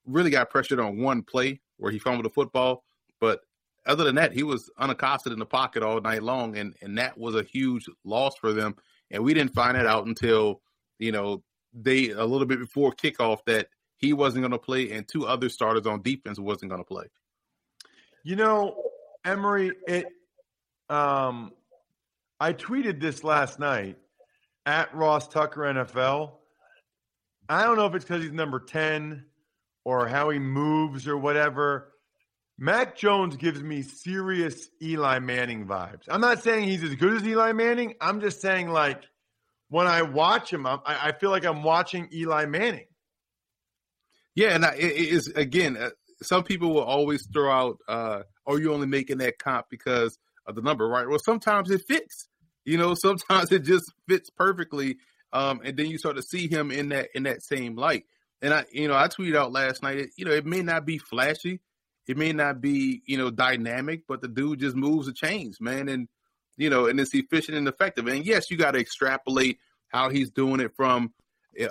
really 0.06 0.30
got 0.30 0.50
pressured 0.50 0.80
on 0.80 0.98
one 0.98 1.22
play 1.22 1.60
where 1.76 1.92
he 1.92 2.00
fumbled 2.00 2.24
the 2.24 2.30
football. 2.30 2.82
But 3.20 3.40
other 3.86 4.04
than 4.04 4.14
that, 4.16 4.32
he 4.32 4.42
was 4.42 4.70
unaccosted 4.78 5.32
in 5.32 5.38
the 5.38 5.46
pocket 5.46 5.82
all 5.82 6.00
night 6.00 6.22
long, 6.22 6.56
and 6.56 6.74
and 6.82 6.96
that 6.98 7.18
was 7.18 7.34
a 7.34 7.42
huge 7.42 7.86
loss 8.04 8.36
for 8.36 8.52
them. 8.52 8.76
And 9.10 9.22
we 9.22 9.34
didn't 9.34 9.54
find 9.54 9.76
that 9.76 9.86
out 9.86 10.06
until, 10.06 10.62
you 10.98 11.12
know, 11.12 11.42
they 11.72 12.10
a 12.10 12.24
little 12.24 12.46
bit 12.46 12.58
before 12.58 12.92
kickoff 12.92 13.40
that 13.46 13.68
he 13.96 14.12
wasn't 14.12 14.42
going 14.42 14.52
to 14.52 14.58
play 14.58 14.92
and 14.92 15.06
two 15.06 15.26
other 15.26 15.48
starters 15.48 15.86
on 15.86 16.02
defense 16.02 16.38
wasn't 16.38 16.70
going 16.70 16.80
to 16.80 16.86
play. 16.86 17.04
You 18.22 18.36
know, 18.36 18.82
Emory, 19.24 19.72
it 19.86 20.06
um 20.88 21.52
I 22.40 22.52
tweeted 22.52 23.00
this 23.00 23.24
last 23.24 23.58
night 23.58 23.96
at 24.66 24.94
Ross 24.94 25.28
Tucker 25.28 25.60
NFL. 25.62 26.32
I 27.48 27.62
don't 27.62 27.76
know 27.76 27.86
if 27.86 27.94
it's 27.94 28.04
because 28.04 28.22
he's 28.22 28.32
number 28.32 28.58
10 28.58 29.24
or 29.84 30.08
how 30.08 30.30
he 30.30 30.38
moves 30.38 31.06
or 31.06 31.16
whatever. 31.16 31.93
Mac 32.58 32.96
Jones 32.96 33.36
gives 33.36 33.62
me 33.62 33.82
serious 33.82 34.68
Eli 34.80 35.18
Manning 35.18 35.66
vibes. 35.66 36.04
I'm 36.08 36.20
not 36.20 36.42
saying 36.42 36.68
he's 36.68 36.84
as 36.84 36.94
good 36.94 37.14
as 37.14 37.26
Eli 37.26 37.52
Manning. 37.52 37.94
I'm 38.00 38.20
just 38.20 38.40
saying, 38.40 38.68
like, 38.68 39.02
when 39.68 39.86
I 39.88 40.02
watch 40.02 40.52
him, 40.52 40.66
I, 40.66 40.78
I 40.86 41.12
feel 41.12 41.30
like 41.30 41.44
I'm 41.44 41.64
watching 41.64 42.08
Eli 42.12 42.46
Manning. 42.46 42.86
Yeah, 44.36 44.50
and 44.50 44.64
I, 44.64 44.74
it 44.74 44.92
is 44.92 45.28
again. 45.28 45.76
Uh, 45.76 45.90
some 46.22 46.44
people 46.44 46.72
will 46.72 46.84
always 46.84 47.26
throw 47.32 47.50
out, 47.50 47.78
uh, 47.88 48.22
"Are 48.46 48.58
you 48.58 48.72
only 48.72 48.86
making 48.86 49.18
that 49.18 49.38
comp 49.38 49.66
because 49.68 50.18
of 50.46 50.54
the 50.54 50.62
number?" 50.62 50.88
Right? 50.88 51.08
Well, 51.08 51.18
sometimes 51.18 51.70
it 51.70 51.82
fits. 51.86 52.28
You 52.64 52.78
know, 52.78 52.94
sometimes 52.94 53.50
it 53.52 53.64
just 53.64 53.92
fits 54.08 54.30
perfectly, 54.30 54.98
um, 55.32 55.60
and 55.64 55.76
then 55.76 55.86
you 55.86 55.98
start 55.98 56.16
to 56.16 56.22
see 56.22 56.48
him 56.48 56.70
in 56.70 56.88
that 56.90 57.08
in 57.14 57.24
that 57.24 57.42
same 57.42 57.74
light. 57.76 58.04
And 58.42 58.52
I, 58.54 58.64
you 58.72 58.88
know, 58.88 58.94
I 58.96 59.08
tweeted 59.08 59.36
out 59.36 59.52
last 59.52 59.82
night. 59.82 60.08
You 60.16 60.24
know, 60.24 60.32
it 60.32 60.46
may 60.46 60.62
not 60.62 60.84
be 60.84 60.98
flashy, 60.98 61.60
it 62.06 62.16
may 62.16 62.32
not 62.32 62.60
be 62.60 63.02
you 63.06 63.16
know 63.16 63.30
dynamic, 63.30 64.02
but 64.06 64.20
the 64.20 64.28
dude 64.28 64.60
just 64.60 64.76
moves 64.76 65.06
the 65.06 65.12
chains, 65.12 65.60
man, 65.60 65.88
and 65.88 66.08
you 66.56 66.70
know, 66.70 66.86
and 66.86 67.00
it's 67.00 67.14
efficient 67.14 67.56
and 67.56 67.68
effective. 67.68 68.06
And 68.06 68.24
yes, 68.24 68.50
you 68.50 68.56
got 68.56 68.72
to 68.72 68.80
extrapolate 68.80 69.58
how 69.88 70.10
he's 70.10 70.30
doing 70.30 70.60
it 70.60 70.74
from 70.76 71.12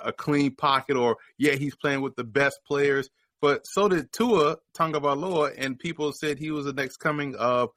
a 0.01 0.13
clean 0.13 0.55
pocket, 0.55 0.95
or 0.95 1.17
yeah, 1.37 1.53
he's 1.53 1.75
playing 1.75 2.01
with 2.01 2.15
the 2.15 2.23
best 2.23 2.59
players. 2.65 3.09
But 3.41 3.67
so 3.67 3.89
did 3.89 4.11
Tua 4.13 4.57
Tagovailoa, 4.73 5.53
and 5.57 5.77
people 5.77 6.13
said 6.13 6.37
he 6.37 6.51
was 6.51 6.65
the 6.65 6.73
next 6.73 6.97
coming 6.97 7.35
of, 7.35 7.71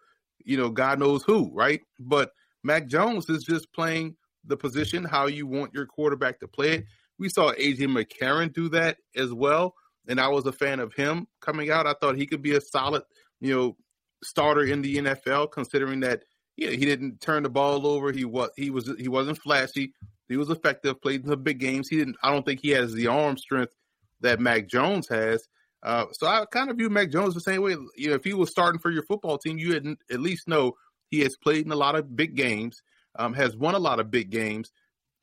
you 0.44 0.56
know, 0.56 0.70
God 0.70 1.00
knows 1.00 1.24
who, 1.24 1.50
right? 1.52 1.80
But 1.98 2.30
Mac 2.62 2.86
Jones 2.86 3.28
is 3.28 3.42
just 3.42 3.72
playing 3.72 4.16
the 4.44 4.56
position 4.56 5.04
how 5.04 5.26
you 5.26 5.46
want 5.46 5.74
your 5.74 5.86
quarterback 5.86 6.38
to 6.40 6.48
play 6.48 6.74
it. 6.74 6.84
We 7.18 7.28
saw 7.28 7.52
AJ 7.52 7.78
McCarron 7.88 8.52
do 8.52 8.68
that 8.68 8.98
as 9.16 9.32
well, 9.32 9.74
and 10.08 10.20
I 10.20 10.28
was 10.28 10.46
a 10.46 10.52
fan 10.52 10.80
of 10.80 10.94
him 10.94 11.26
coming 11.40 11.70
out. 11.70 11.86
I 11.86 11.94
thought 11.94 12.16
he 12.16 12.26
could 12.26 12.42
be 12.42 12.54
a 12.54 12.60
solid, 12.60 13.02
you 13.40 13.54
know, 13.54 13.76
starter 14.22 14.64
in 14.64 14.82
the 14.82 14.96
NFL, 14.96 15.52
considering 15.52 16.00
that 16.00 16.22
yeah, 16.56 16.70
he 16.70 16.78
didn't 16.78 17.20
turn 17.20 17.42
the 17.42 17.50
ball 17.50 17.86
over. 17.86 18.12
He 18.12 18.24
was 18.24 18.50
he 18.56 18.70
was 18.70 18.90
he 18.98 19.08
wasn't 19.08 19.38
flashy. 19.38 19.92
He 20.28 20.36
was 20.36 20.50
effective. 20.50 21.00
Played 21.00 21.24
in 21.24 21.30
the 21.30 21.36
big 21.36 21.58
games. 21.58 21.88
He 21.88 21.96
didn't. 21.96 22.16
I 22.22 22.32
don't 22.32 22.44
think 22.44 22.60
he 22.62 22.70
has 22.70 22.92
the 22.92 23.08
arm 23.08 23.36
strength 23.36 23.74
that 24.20 24.40
Mac 24.40 24.68
Jones 24.68 25.08
has. 25.08 25.46
Uh, 25.82 26.06
so 26.12 26.26
I 26.26 26.44
kind 26.46 26.70
of 26.70 26.78
view 26.78 26.88
Mac 26.88 27.10
Jones 27.10 27.34
the 27.34 27.40
same 27.40 27.62
way. 27.62 27.76
You 27.96 28.08
know, 28.08 28.14
if 28.14 28.24
he 28.24 28.32
was 28.32 28.50
starting 28.50 28.80
for 28.80 28.90
your 28.90 29.04
football 29.04 29.38
team, 29.38 29.58
you 29.58 29.96
at 30.10 30.20
least 30.20 30.48
know 30.48 30.72
he 31.10 31.20
has 31.20 31.36
played 31.36 31.66
in 31.66 31.72
a 31.72 31.76
lot 31.76 31.94
of 31.94 32.16
big 32.16 32.34
games, 32.34 32.82
um, 33.18 33.34
has 33.34 33.56
won 33.56 33.74
a 33.74 33.78
lot 33.78 34.00
of 34.00 34.10
big 34.10 34.30
games, 34.30 34.72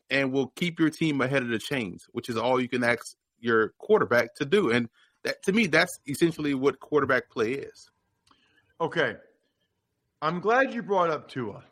and 0.09 0.31
will 0.31 0.53
keep 0.55 0.79
your 0.79 0.91
team 0.91 1.19
ahead 1.19 1.41
of 1.41 1.49
the 1.49 1.59
chains, 1.59 2.05
which 2.11 2.29
is 2.29 2.37
all 2.37 2.61
you 2.61 2.69
can 2.69 2.83
ask 2.83 3.15
your 3.43 3.69
quarterback 3.77 4.35
to 4.35 4.45
do. 4.45 4.71
And 4.71 4.89
that, 5.23 5.43
to 5.43 5.51
me, 5.51 5.67
that's 5.67 5.99
essentially 6.07 6.53
what 6.53 6.79
quarterback 6.79 7.29
play 7.29 7.53
is. 7.53 7.89
Okay, 8.81 9.15
I'm 10.21 10.39
glad 10.39 10.73
you 10.73 10.81
brought 10.81 11.09
up 11.09 11.27
Tua 11.27 11.63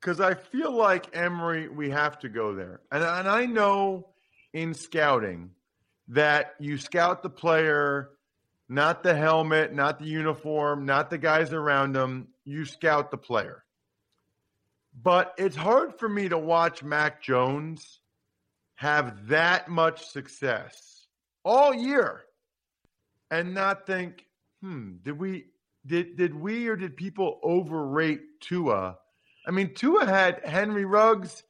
because 0.00 0.20
I 0.20 0.34
feel 0.34 0.72
like 0.72 1.16
Emory, 1.16 1.68
we 1.68 1.90
have 1.90 2.18
to 2.20 2.28
go 2.28 2.54
there. 2.54 2.80
And, 2.90 3.02
and 3.02 3.28
I 3.28 3.46
know 3.46 4.08
in 4.52 4.74
scouting 4.74 5.50
that 6.08 6.54
you 6.58 6.76
scout 6.76 7.22
the 7.22 7.30
player, 7.30 8.10
not 8.68 9.02
the 9.02 9.14
helmet, 9.14 9.72
not 9.72 9.98
the 9.98 10.06
uniform, 10.06 10.84
not 10.84 11.10
the 11.10 11.18
guys 11.18 11.52
around 11.52 11.96
him. 11.96 12.28
You 12.44 12.64
scout 12.64 13.10
the 13.10 13.16
player. 13.18 13.64
But 15.02 15.34
it's 15.38 15.56
hard 15.56 15.98
for 15.98 16.08
me 16.08 16.28
to 16.28 16.38
watch 16.38 16.82
Mac 16.82 17.22
Jones 17.22 18.00
have 18.76 19.28
that 19.28 19.68
much 19.68 20.06
success 20.06 20.93
all 21.44 21.74
year 21.74 22.22
and 23.30 23.54
not 23.54 23.86
think, 23.86 24.26
hmm, 24.62 24.94
did 25.02 25.18
we 25.18 25.46
did 25.86 26.16
did 26.16 26.34
we 26.34 26.68
or 26.68 26.76
did 26.76 26.96
people 26.96 27.38
overrate 27.42 28.40
Tua? 28.40 28.96
I 29.46 29.50
mean, 29.50 29.74
Tua 29.74 30.06
had 30.06 30.40
Henry 30.44 30.84
Ruggs 30.84 31.42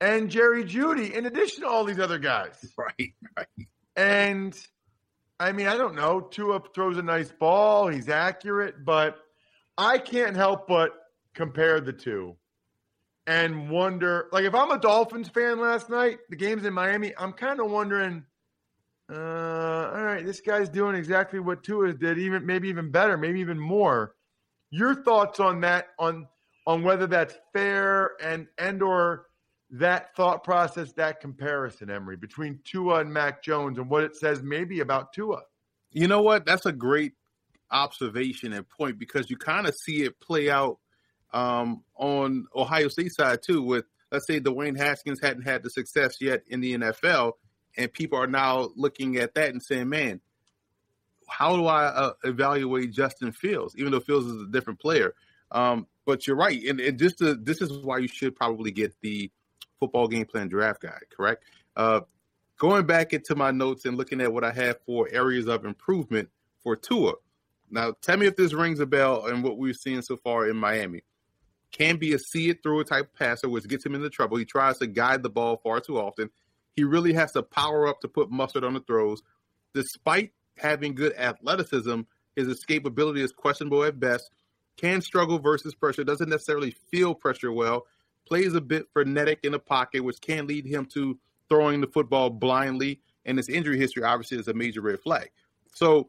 and 0.00 0.30
Jerry 0.30 0.64
Jeudy 0.64 1.12
in 1.12 1.26
addition 1.26 1.62
to 1.62 1.68
all 1.68 1.84
these 1.84 1.98
other 1.98 2.18
guys. 2.18 2.54
Right, 2.78 3.14
right. 3.36 3.68
And 3.96 4.58
I 5.38 5.52
mean, 5.52 5.66
I 5.66 5.76
don't 5.76 5.94
know. 5.94 6.20
Tua 6.20 6.62
throws 6.74 6.96
a 6.98 7.02
nice 7.02 7.30
ball. 7.30 7.88
He's 7.88 8.08
accurate, 8.08 8.84
but 8.84 9.18
I 9.76 9.98
can't 9.98 10.36
help 10.36 10.66
but 10.66 10.92
compare 11.34 11.80
the 11.80 11.92
two 11.92 12.36
and 13.26 13.70
wonder. 13.70 14.28
Like, 14.32 14.44
if 14.44 14.54
I'm 14.54 14.70
a 14.70 14.78
Dolphins 14.78 15.28
fan 15.28 15.60
last 15.60 15.90
night, 15.90 16.18
the 16.30 16.36
game's 16.36 16.64
in 16.64 16.72
Miami, 16.72 17.12
I'm 17.18 17.32
kind 17.32 17.60
of 17.60 17.70
wondering– 17.70 18.24
uh, 19.12 19.90
all 19.94 20.02
right, 20.02 20.24
this 20.24 20.40
guy's 20.40 20.68
doing 20.68 20.94
exactly 20.94 21.38
what 21.38 21.62
Tua 21.62 21.92
did, 21.92 22.18
even 22.18 22.46
maybe 22.46 22.68
even 22.68 22.90
better, 22.90 23.16
maybe 23.16 23.40
even 23.40 23.58
more. 23.58 24.14
Your 24.70 24.94
thoughts 24.94 25.38
on 25.38 25.60
that, 25.60 25.88
on 25.98 26.26
on 26.66 26.82
whether 26.82 27.06
that's 27.06 27.34
fair 27.52 28.12
and 28.22 28.46
and 28.58 28.82
or 28.82 29.26
that 29.70 30.14
thought 30.16 30.44
process, 30.44 30.92
that 30.92 31.20
comparison, 31.20 31.90
Emory, 31.90 32.16
between 32.16 32.60
Tua 32.64 33.00
and 33.00 33.12
Mac 33.12 33.42
Jones, 33.42 33.78
and 33.78 33.88
what 33.88 34.04
it 34.04 34.16
says 34.16 34.42
maybe 34.42 34.80
about 34.80 35.12
Tua. 35.12 35.42
You 35.90 36.08
know 36.08 36.22
what? 36.22 36.46
That's 36.46 36.66
a 36.66 36.72
great 36.72 37.12
observation 37.70 38.52
and 38.52 38.68
point 38.68 38.98
because 38.98 39.30
you 39.30 39.36
kind 39.36 39.66
of 39.66 39.74
see 39.74 40.02
it 40.02 40.20
play 40.20 40.50
out 40.50 40.78
um, 41.32 41.82
on 41.96 42.46
Ohio 42.54 42.88
State 42.88 43.12
side 43.12 43.40
too. 43.44 43.62
With 43.62 43.84
let's 44.10 44.26
say 44.26 44.40
Dwayne 44.40 44.76
Haskins 44.76 45.20
hadn't 45.20 45.42
had 45.42 45.62
the 45.62 45.70
success 45.70 46.16
yet 46.20 46.42
in 46.48 46.60
the 46.60 46.78
NFL, 46.78 47.32
and 47.76 47.92
people 47.92 48.18
are 48.18 48.26
now 48.26 48.70
looking 48.76 49.16
at 49.16 49.34
that 49.34 49.50
and 49.50 49.62
saying, 49.62 49.88
"Man, 49.88 50.20
how 51.28 51.56
do 51.56 51.66
I 51.66 51.84
uh, 51.84 52.12
evaluate 52.24 52.92
Justin 52.92 53.32
Fields?" 53.32 53.74
Even 53.76 53.92
though 53.92 54.00
Fields 54.00 54.26
is 54.26 54.42
a 54.42 54.50
different 54.50 54.80
player. 54.80 55.14
Um, 55.50 55.86
but 56.04 56.26
you're 56.26 56.36
right, 56.36 56.62
and, 56.64 56.80
and 56.80 56.98
just 56.98 57.18
to, 57.18 57.34
this 57.34 57.60
is 57.60 57.72
why 57.72 57.98
you 57.98 58.08
should 58.08 58.34
probably 58.34 58.70
get 58.70 58.94
the 59.02 59.30
football 59.78 60.08
game 60.08 60.24
plan 60.24 60.48
draft 60.48 60.80
guide. 60.80 61.04
Correct. 61.14 61.44
Uh, 61.76 62.00
going 62.58 62.86
back 62.86 63.12
into 63.12 63.34
my 63.34 63.50
notes 63.50 63.84
and 63.84 63.96
looking 63.96 64.20
at 64.20 64.32
what 64.32 64.44
I 64.44 64.52
have 64.52 64.78
for 64.86 65.08
areas 65.10 65.48
of 65.48 65.64
improvement 65.64 66.28
for 66.62 66.76
Tua. 66.76 67.14
Now, 67.70 67.94
tell 68.00 68.16
me 68.16 68.26
if 68.26 68.36
this 68.36 68.52
rings 68.52 68.80
a 68.80 68.86
bell 68.86 69.26
and 69.26 69.42
what 69.42 69.58
we've 69.58 69.76
seen 69.76 70.02
so 70.02 70.16
far 70.16 70.48
in 70.48 70.56
Miami. 70.56 71.02
Can 71.72 71.96
be 71.96 72.12
a 72.12 72.18
see 72.18 72.50
it 72.50 72.62
through 72.62 72.84
type 72.84 73.14
passer, 73.18 73.48
which 73.48 73.66
gets 73.66 73.84
him 73.84 73.94
into 73.94 74.10
trouble. 74.10 74.36
He 74.36 74.44
tries 74.44 74.78
to 74.78 74.86
guide 74.86 75.22
the 75.22 75.30
ball 75.30 75.56
far 75.56 75.80
too 75.80 75.98
often. 75.98 76.28
He 76.76 76.84
really 76.84 77.12
has 77.14 77.32
to 77.32 77.42
power 77.42 77.86
up 77.86 78.00
to 78.00 78.08
put 78.08 78.30
mustard 78.30 78.64
on 78.64 78.74
the 78.74 78.80
throws. 78.80 79.22
Despite 79.74 80.32
having 80.56 80.94
good 80.94 81.14
athleticism, 81.16 82.02
his 82.36 82.48
escapability 82.48 83.18
is 83.18 83.32
questionable 83.32 83.84
at 83.84 84.00
best. 84.00 84.30
Can 84.76 85.02
struggle 85.02 85.38
versus 85.38 85.74
pressure, 85.74 86.04
doesn't 86.04 86.30
necessarily 86.30 86.70
feel 86.90 87.14
pressure 87.14 87.52
well. 87.52 87.86
Plays 88.26 88.54
a 88.54 88.60
bit 88.60 88.86
frenetic 88.92 89.40
in 89.42 89.52
the 89.52 89.58
pocket, 89.58 90.02
which 90.02 90.20
can 90.20 90.46
lead 90.46 90.66
him 90.66 90.86
to 90.94 91.18
throwing 91.48 91.80
the 91.80 91.86
football 91.86 92.30
blindly. 92.30 93.00
And 93.26 93.36
his 93.36 93.48
injury 93.48 93.78
history 93.78 94.02
obviously 94.02 94.38
is 94.38 94.48
a 94.48 94.54
major 94.54 94.80
red 94.80 95.00
flag. 95.00 95.30
So 95.74 96.08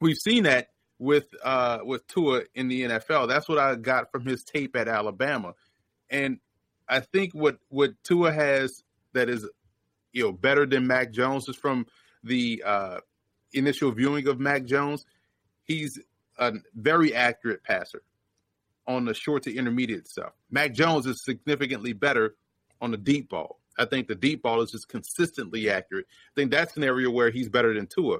we've 0.00 0.18
seen 0.18 0.44
that 0.44 0.68
with 0.98 1.26
uh, 1.42 1.78
with 1.82 2.06
Tua 2.06 2.42
in 2.54 2.68
the 2.68 2.82
NFL. 2.82 3.28
That's 3.28 3.48
what 3.48 3.58
I 3.58 3.74
got 3.76 4.12
from 4.12 4.26
his 4.26 4.44
tape 4.44 4.76
at 4.76 4.88
Alabama. 4.88 5.54
And 6.10 6.38
I 6.88 7.00
think 7.00 7.32
what 7.32 7.58
what 7.68 7.92
Tua 8.04 8.32
has 8.32 8.83
that 9.14 9.28
is 9.28 9.48
you 10.12 10.22
know 10.22 10.32
better 10.32 10.66
than 10.66 10.86
Mac 10.86 11.10
Jones 11.10 11.48
is 11.48 11.56
from 11.56 11.86
the 12.22 12.62
uh, 12.64 12.98
initial 13.52 13.90
viewing 13.90 14.28
of 14.28 14.38
Mac 14.38 14.64
Jones. 14.64 15.06
He's 15.64 15.98
a 16.38 16.52
very 16.74 17.14
accurate 17.14 17.62
passer 17.62 18.02
on 18.86 19.04
the 19.04 19.14
short 19.14 19.42
to 19.44 19.54
intermediate 19.54 20.08
stuff. 20.08 20.32
Mac 20.50 20.74
Jones 20.74 21.06
is 21.06 21.24
significantly 21.24 21.92
better 21.92 22.36
on 22.80 22.90
the 22.90 22.96
deep 22.96 23.30
ball. 23.30 23.60
I 23.78 23.86
think 23.86 24.08
the 24.08 24.14
deep 24.14 24.42
ball 24.42 24.60
is 24.60 24.70
just 24.70 24.88
consistently 24.88 25.68
accurate. 25.70 26.06
I 26.08 26.32
think 26.36 26.50
that's 26.50 26.76
an 26.76 26.84
area 26.84 27.10
where 27.10 27.30
he's 27.30 27.48
better 27.48 27.74
than 27.74 27.86
Tua. 27.86 28.18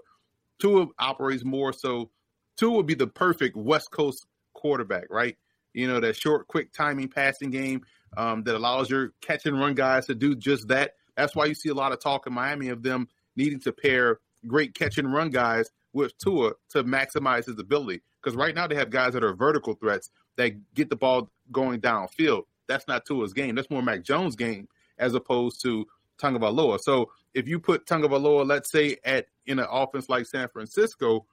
Tua 0.59 0.87
operates 0.99 1.45
more 1.45 1.73
so. 1.73 2.11
Tua 2.57 2.77
would 2.77 2.87
be 2.87 2.95
the 2.95 3.07
perfect 3.07 3.57
West 3.57 3.91
Coast 3.91 4.27
quarterback, 4.55 5.05
right? 5.11 5.37
You 5.73 5.89
know, 5.89 6.01
that 6.01 6.17
short, 6.17 6.49
quick 6.49 6.73
timing 6.73 7.09
passing 7.09 7.51
game 7.51 7.83
um, 8.17 8.43
that 8.45 8.55
allows 8.55 8.91
your 8.91 9.13
catch 9.21 9.47
and 9.47 9.59
run 9.59 9.75
guys 9.75 10.07
to 10.07 10.15
do 10.15 10.35
just 10.35 10.69
that. 10.69 10.95
That's 11.17 11.35
why 11.35 11.47
you 11.47 11.55
see 11.55 11.69
a 11.69 11.75
lot 11.75 11.93
of 11.93 12.01
talk 12.01 12.27
in 12.27 12.33
Miami 12.33 12.69
of 12.69 12.83
them 12.83 13.09
needing 13.37 13.61
to 13.61 13.73
pair 13.73 14.21
great 14.47 14.75
catch 14.75 14.99
and 14.99 15.13
run 15.13 15.31
guys 15.31 15.71
with 15.93 16.17
Tua 16.19 16.53
to 16.71 16.85
maximize 16.85 17.47
his 17.47 17.59
ability. 17.59 18.03
Because 18.23 18.37
right 18.37 18.55
now 18.55 18.67
they 18.67 18.75
have 18.75 18.91
guys 18.91 19.13
that 19.13 19.25
are 19.25 19.35
vertical 19.35 19.75
threats 19.75 20.11
that 20.37 20.53
get 20.75 20.91
the 20.91 20.97
ball 20.97 21.31
going 21.53 21.81
downfield. 21.81 22.43
that's 22.67 22.89
not 22.89 23.05
Tua's 23.05 23.33
game. 23.33 23.55
That's 23.55 23.71
more 23.71 23.83
Mac 23.83 24.03
Jones' 24.03 24.37
game 24.37 24.69
as 24.99 25.15
opposed 25.15 25.61
to 25.63 25.87
Tagovailoa. 26.19 26.81
So 26.81 27.11
if 27.35 27.47
you 27.47 27.61
put 27.61 27.87
Tagovailoa, 27.87 28.47
let's 28.47 28.71
say 28.71 28.97
at 29.05 29.27
in 29.47 29.59
an 29.59 29.67
offense 29.71 30.09
like 30.09 30.27
San 30.27 30.49
Francisco, 30.49 31.27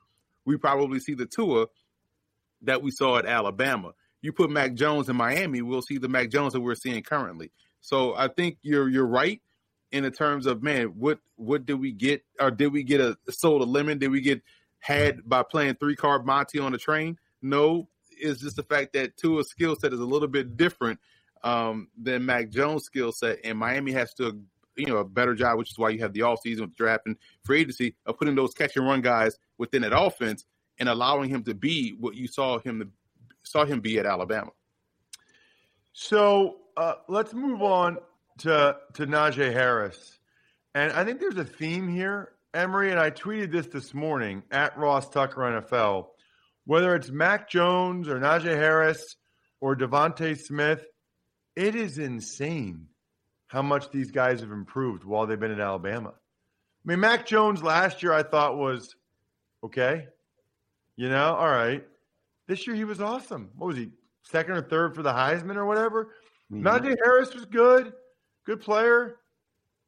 we 0.46 0.58
probably 0.58 1.00
see 1.00 1.14
the 1.14 1.26
Tua 1.26 1.68
that 2.64 2.82
we 2.82 2.92
saw 2.92 3.18
at 3.18 3.26
Alabama. 3.26 3.94
You 4.22 4.32
put 4.34 4.50
Mac 4.50 4.74
Jones 4.74 5.10
in 5.10 5.16
Miami, 5.16 5.62
we'll 5.62 5.82
see 5.82 5.98
the 5.98 6.10
Mac 6.10 6.30
Jones 6.30 6.54
that 6.54 6.62
we're 6.62 6.76
seeing 6.76 7.02
currently. 7.04 7.52
So 7.82 8.16
I 8.16 8.28
think 8.28 8.58
you're 8.62 8.90
you're 8.90 9.08
right 9.08 9.42
in 9.92 10.04
the 10.04 10.12
terms 10.12 10.46
of 10.46 10.64
man, 10.64 10.88
what 10.98 11.20
what 11.36 11.66
did 11.66 11.80
we 11.80 11.92
get, 11.92 12.24
or 12.40 12.52
did 12.52 12.72
we 12.72 12.84
get 12.84 13.02
a 13.02 13.18
sold 13.30 13.62
a 13.62 13.66
lemon? 13.66 13.98
Did 13.98 14.12
we 14.12 14.22
get 14.22 14.42
had 14.80 15.28
by 15.28 15.44
playing 15.44 15.76
three 15.76 15.96
card 15.96 16.26
Monty 16.26 16.60
on 16.60 16.72
the 16.72 16.78
train? 16.78 17.18
No, 17.42 17.88
it's 18.10 18.42
just 18.42 18.56
the 18.56 18.64
fact 18.64 18.94
that 18.94 19.18
Tua's 19.18 19.50
skill 19.50 19.76
set 19.76 19.94
is 19.94 20.00
a 20.00 20.06
little 20.06 20.28
bit 20.28 20.56
different 20.56 21.00
um, 21.44 21.90
than 22.00 22.26
Mac 22.26 22.50
Jones' 22.50 22.84
skill 22.84 23.12
set, 23.12 23.40
and 23.44 23.58
Miami 23.58 23.92
has 23.92 24.14
to 24.16 24.40
you 24.76 24.86
know 24.86 24.98
a 24.98 25.06
better 25.06 25.36
job, 25.36 25.58
which 25.58 25.72
is 25.72 25.78
why 25.78 25.90
you 25.90 26.00
have 26.00 26.14
the 26.14 26.22
offseason 26.22 26.62
with 26.62 26.76
draft 26.76 27.06
and 27.06 27.18
free 27.44 27.62
agency 27.62 27.96
of 28.06 28.18
putting 28.18 28.36
those 28.36 28.54
catch 28.54 28.78
and 28.78 28.86
run 28.86 29.02
guys 29.02 29.38
within 29.58 29.82
that 29.82 29.98
offense 29.98 30.46
and 30.80 30.88
allowing 30.88 31.30
him 31.30 31.44
to 31.44 31.54
be 31.54 31.92
what 32.00 32.16
you 32.16 32.28
saw 32.28 32.60
him 32.60 32.92
saw 33.44 33.66
him 33.66 33.80
be 33.80 34.00
at 34.00 34.06
Alabama. 34.06 34.52
So 35.94 36.58
uh, 36.78 36.96
let's 37.08 37.34
move 37.34 37.62
on 37.62 37.98
to 38.40 38.78
to 38.94 39.06
Najee 39.06 39.52
Harris, 39.52 40.20
and 40.74 40.92
I 40.94 41.04
think 41.04 41.20
there's 41.20 41.38
a 41.38 41.46
theme 41.46 41.88
here, 41.88 42.34
Emory. 42.54 42.92
And 42.92 43.00
I 43.00 43.12
tweeted 43.12 43.52
this 43.52 43.68
this 43.68 43.94
morning 43.94 44.44
at 44.52 44.78
Ross 44.78 45.10
Tucker 45.10 45.42
NFL. 45.42 46.08
Whether 46.66 46.96
it's 46.96 47.10
Mac 47.10 47.50
Jones 47.50 48.08
or 48.08 48.20
Najee 48.20 48.56
Harris 48.56 49.16
or 49.60 49.76
DeVonta 49.76 50.40
Smith, 50.40 50.86
it 51.56 51.76
is 51.76 51.98
insane 51.98 52.88
how 53.48 53.62
much 53.62 53.92
these 53.92 54.12
guys 54.12 54.40
have 54.40 54.52
improved 54.52 55.04
while 55.04 55.28
they've 55.28 55.40
been 55.40 55.52
in 55.52 55.60
Alabama. 55.60 56.10
I 56.10 56.14
mean, 56.86 57.00
Mac 57.00 57.26
Jones 57.26 57.62
last 57.62 58.02
year 58.02 58.14
I 58.14 58.24
thought 58.24 58.58
was 58.58 58.96
okay. 59.64 60.08
You 60.96 61.10
know, 61.10 61.36
all 61.36 61.50
right. 61.50 61.86
This 62.52 62.68
year 62.68 62.76
he 62.76 62.84
was 62.84 63.00
awesome. 63.00 63.50
What 63.56 63.68
was 63.68 63.78
he? 63.78 63.92
Second 64.24 64.58
or 64.58 64.62
third 64.62 64.94
for 64.94 65.04
the 65.04 65.14
Heisman 65.14 65.56
or 65.56 65.66
whatever? 65.66 66.16
Mm-hmm. 66.52 66.68
Najee 66.68 66.98
Harris 67.02 67.34
was 67.34 67.46
good, 67.46 67.94
good 68.46 68.60
player. 68.60 69.20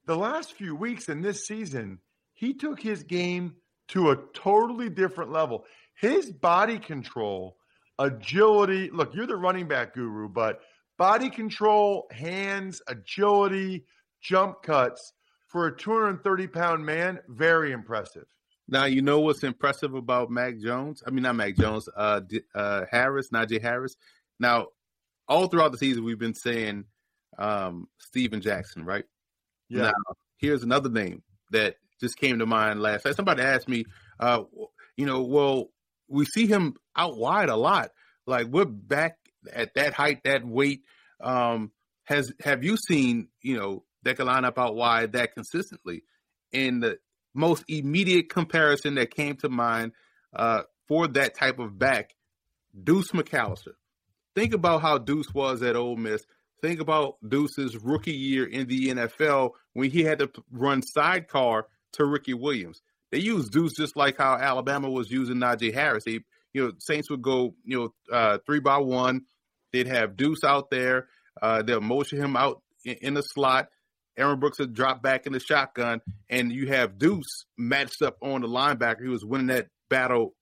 The 0.06 0.16
last 0.16 0.54
few 0.54 0.74
weeks 0.74 1.10
in 1.10 1.22
this 1.22 1.46
season, 1.46 2.00
he 2.32 2.54
took 2.54 2.80
his 2.80 3.04
game 3.04 3.56
to 3.90 4.12
a 4.12 4.18
totally 4.34 4.90
different 4.90 5.30
level. 5.30 5.66
His 6.00 6.32
body 6.32 6.80
control, 6.80 7.58
agility. 8.00 8.90
Look, 8.94 9.14
you're 9.14 9.28
the 9.28 9.36
running 9.36 9.68
back 9.68 9.94
guru, 9.94 10.30
but 10.30 10.62
body 10.98 11.30
control, 11.30 12.08
hands, 12.12 12.82
agility, 12.88 13.84
jump 14.22 14.64
cuts 14.64 15.12
for 15.50 15.68
a 15.68 15.78
230 15.78 16.48
pound 16.48 16.86
man, 16.86 17.20
very 17.28 17.74
impressive. 17.74 18.24
Now 18.68 18.86
you 18.86 19.02
know 19.02 19.20
what's 19.20 19.44
impressive 19.44 19.94
about 19.94 20.30
Mac 20.32 20.58
Jones. 20.58 21.04
I 21.06 21.12
mean, 21.12 21.24
not 21.24 21.36
Mac 21.36 21.56
Jones. 21.58 21.90
Uh, 21.96 22.22
uh, 22.56 22.86
Harris, 22.90 23.30
Najee 23.30 23.62
Harris. 23.62 23.96
Now, 24.40 24.68
all 25.28 25.48
throughout 25.48 25.72
the 25.72 25.78
season, 25.78 26.04
we've 26.04 26.20
been 26.20 26.34
saying 26.34 26.86
um, 27.38 27.88
Steven 27.98 28.42
Jackson, 28.42 28.86
right? 28.86 29.06
Yeah. 29.70 29.84
Now, 29.84 30.16
here's 30.38 30.64
another 30.64 30.90
name 30.90 31.24
that 31.52 31.76
just 32.00 32.18
came 32.18 32.40
to 32.40 32.46
mind 32.46 32.82
last 32.82 33.06
night. 33.06 33.16
Somebody 33.16 33.44
asked 33.44 33.70
me, 33.70 33.86
uh, 34.20 34.44
you 34.98 35.06
know, 35.06 35.24
well, 35.24 35.70
we 36.08 36.26
see 36.26 36.48
him 36.48 36.76
out 36.96 37.18
wide 37.18 37.50
a 37.50 37.56
lot. 37.56 37.92
Like 38.26 38.48
we're 38.48 38.66
back 38.66 39.18
at 39.52 39.74
that 39.76 39.94
height, 39.94 40.24
that 40.24 40.46
weight. 40.46 40.82
Um, 41.22 41.72
has 42.06 42.34
have 42.42 42.64
you 42.64 42.78
seen, 42.78 43.30
you 43.42 43.58
know, 43.58 43.84
that 44.04 44.18
can 44.18 44.28
line 44.28 44.46
up 44.46 44.60
out 44.60 44.76
wide 44.76 45.14
that 45.14 45.34
consistently? 45.34 46.04
And 46.52 46.84
the 46.84 47.00
most 47.34 47.64
immediate 47.68 48.30
comparison 48.30 48.96
that 48.96 49.14
came 49.14 49.36
to 49.38 49.50
mind 49.50 49.94
uh, 50.34 50.64
for 50.88 51.08
that 51.08 51.36
type 51.36 51.60
of 51.60 51.78
back, 51.78 52.16
Deuce 52.84 53.12
McAllister. 53.12 53.74
Think 54.36 54.54
about 54.54 54.82
how 54.82 54.98
Deuce 54.98 55.34
was 55.34 55.62
at 55.62 55.76
Ole 55.76 55.96
Miss. 55.96 56.26
Think 56.62 56.80
about 56.80 57.18
Deuce's 57.28 57.78
rookie 57.78 58.14
year 58.14 58.46
in 58.46 58.68
the 58.68 58.90
NFL 58.90 59.52
when 59.74 59.92
he 59.92 60.04
had 60.04 60.20
to 60.20 60.32
run 60.52 60.82
sidecar 60.82 61.68
to 61.94 62.06
Ricky 62.06 62.34
Williams. 62.34 62.82
They 63.12 63.20
used 63.20 63.52
Deuce 63.52 63.74
just 63.74 63.96
like 63.96 64.18
how 64.18 64.36
Alabama 64.36 64.90
was 64.90 65.12
using 65.12 65.36
Najee 65.36 65.74
Harris. 65.74 66.06
You 66.08 66.22
know, 66.54 66.72
Saints 66.80 67.10
would 67.10 67.22
go, 67.22 67.54
you 67.64 67.78
know, 67.78 68.16
uh, 68.16 68.38
three 68.46 68.60
by 68.60 68.78
one. 68.78 69.26
They'd 69.72 69.88
have 69.88 70.18
Deuce 70.18 70.44
out 70.44 70.70
there. 70.70 71.08
Uh, 71.42 71.62
they'll 71.64 71.82
motion 71.82 72.20
him 72.20 72.36
out 72.36 72.62
in, 72.86 72.96
in 73.02 73.14
the 73.14 73.22
slot. 73.22 73.70
Aaron 74.18 74.40
Brooks 74.40 74.60
had 74.60 74.74
dropped 74.74 75.02
back 75.02 75.26
in 75.26 75.34
the 75.34 75.40
shotgun, 75.40 76.02
and 76.30 76.52
you 76.52 76.68
have 76.68 76.98
Deuce 76.98 77.46
matched 77.58 78.02
up 78.02 78.18
on 78.22 78.42
the 78.42 78.48
linebacker. 78.48 79.02
He 79.04 79.10
was 79.10 79.26
winning 79.26 79.48
that 79.48 79.68
battle 79.90 80.34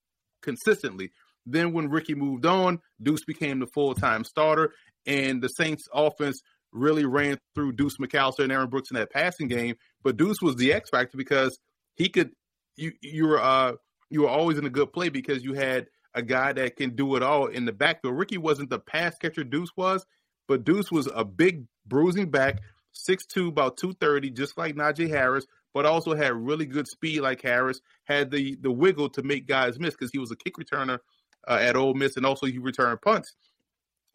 consistently. 0.41 1.11
Then 1.45 1.73
when 1.73 1.89
Ricky 1.89 2.15
moved 2.15 2.45
on, 2.45 2.79
Deuce 3.01 3.23
became 3.25 3.59
the 3.59 3.67
full 3.67 3.93
time 3.95 4.23
starter, 4.23 4.73
and 5.05 5.41
the 5.41 5.47
Saints 5.47 5.83
offense 5.93 6.41
really 6.71 7.05
ran 7.05 7.37
through 7.55 7.73
Deuce 7.73 7.97
McAllister 7.97 8.43
and 8.43 8.51
Aaron 8.51 8.69
Brooks 8.69 8.91
in 8.91 8.95
that 8.95 9.11
passing 9.11 9.47
game. 9.47 9.75
But 10.03 10.17
Deuce 10.17 10.41
was 10.41 10.55
the 10.55 10.73
X 10.73 10.89
factor 10.89 11.17
because 11.17 11.57
he 11.95 12.09
could 12.09 12.31
you 12.77 12.93
you 13.01 13.27
were 13.27 13.41
uh 13.41 13.73
you 14.09 14.21
were 14.21 14.29
always 14.29 14.57
in 14.57 14.65
a 14.65 14.69
good 14.69 14.93
play 14.93 15.09
because 15.09 15.43
you 15.43 15.53
had 15.53 15.87
a 16.13 16.21
guy 16.21 16.53
that 16.53 16.75
can 16.75 16.95
do 16.95 17.15
it 17.15 17.23
all 17.23 17.47
in 17.47 17.65
the 17.65 17.71
backfield. 17.71 18.17
Ricky 18.17 18.37
wasn't 18.37 18.69
the 18.69 18.79
pass 18.79 19.15
catcher 19.17 19.43
Deuce 19.43 19.71
was, 19.77 20.05
but 20.47 20.65
Deuce 20.65 20.91
was 20.91 21.09
a 21.13 21.23
big 21.23 21.65
bruising 21.85 22.29
back 22.29 22.61
6'2, 22.95 23.49
about 23.49 23.77
230, 23.77 24.31
just 24.31 24.57
like 24.57 24.75
Najee 24.75 25.09
Harris, 25.09 25.45
but 25.73 25.85
also 25.85 26.13
had 26.13 26.33
really 26.33 26.65
good 26.65 26.87
speed 26.87 27.21
like 27.21 27.41
Harris, 27.41 27.79
had 28.03 28.31
the 28.31 28.57
the 28.61 28.71
wiggle 28.71 29.09
to 29.09 29.23
make 29.23 29.47
guys 29.47 29.79
miss 29.79 29.93
because 29.93 30.11
he 30.11 30.19
was 30.19 30.31
a 30.31 30.35
kick 30.35 30.55
returner 30.55 30.99
uh, 31.47 31.59
at 31.61 31.75
Ole 31.75 31.93
Miss 31.93 32.17
and 32.17 32.25
also 32.25 32.45
he 32.45 32.57
returned 32.57 33.01
punts 33.01 33.35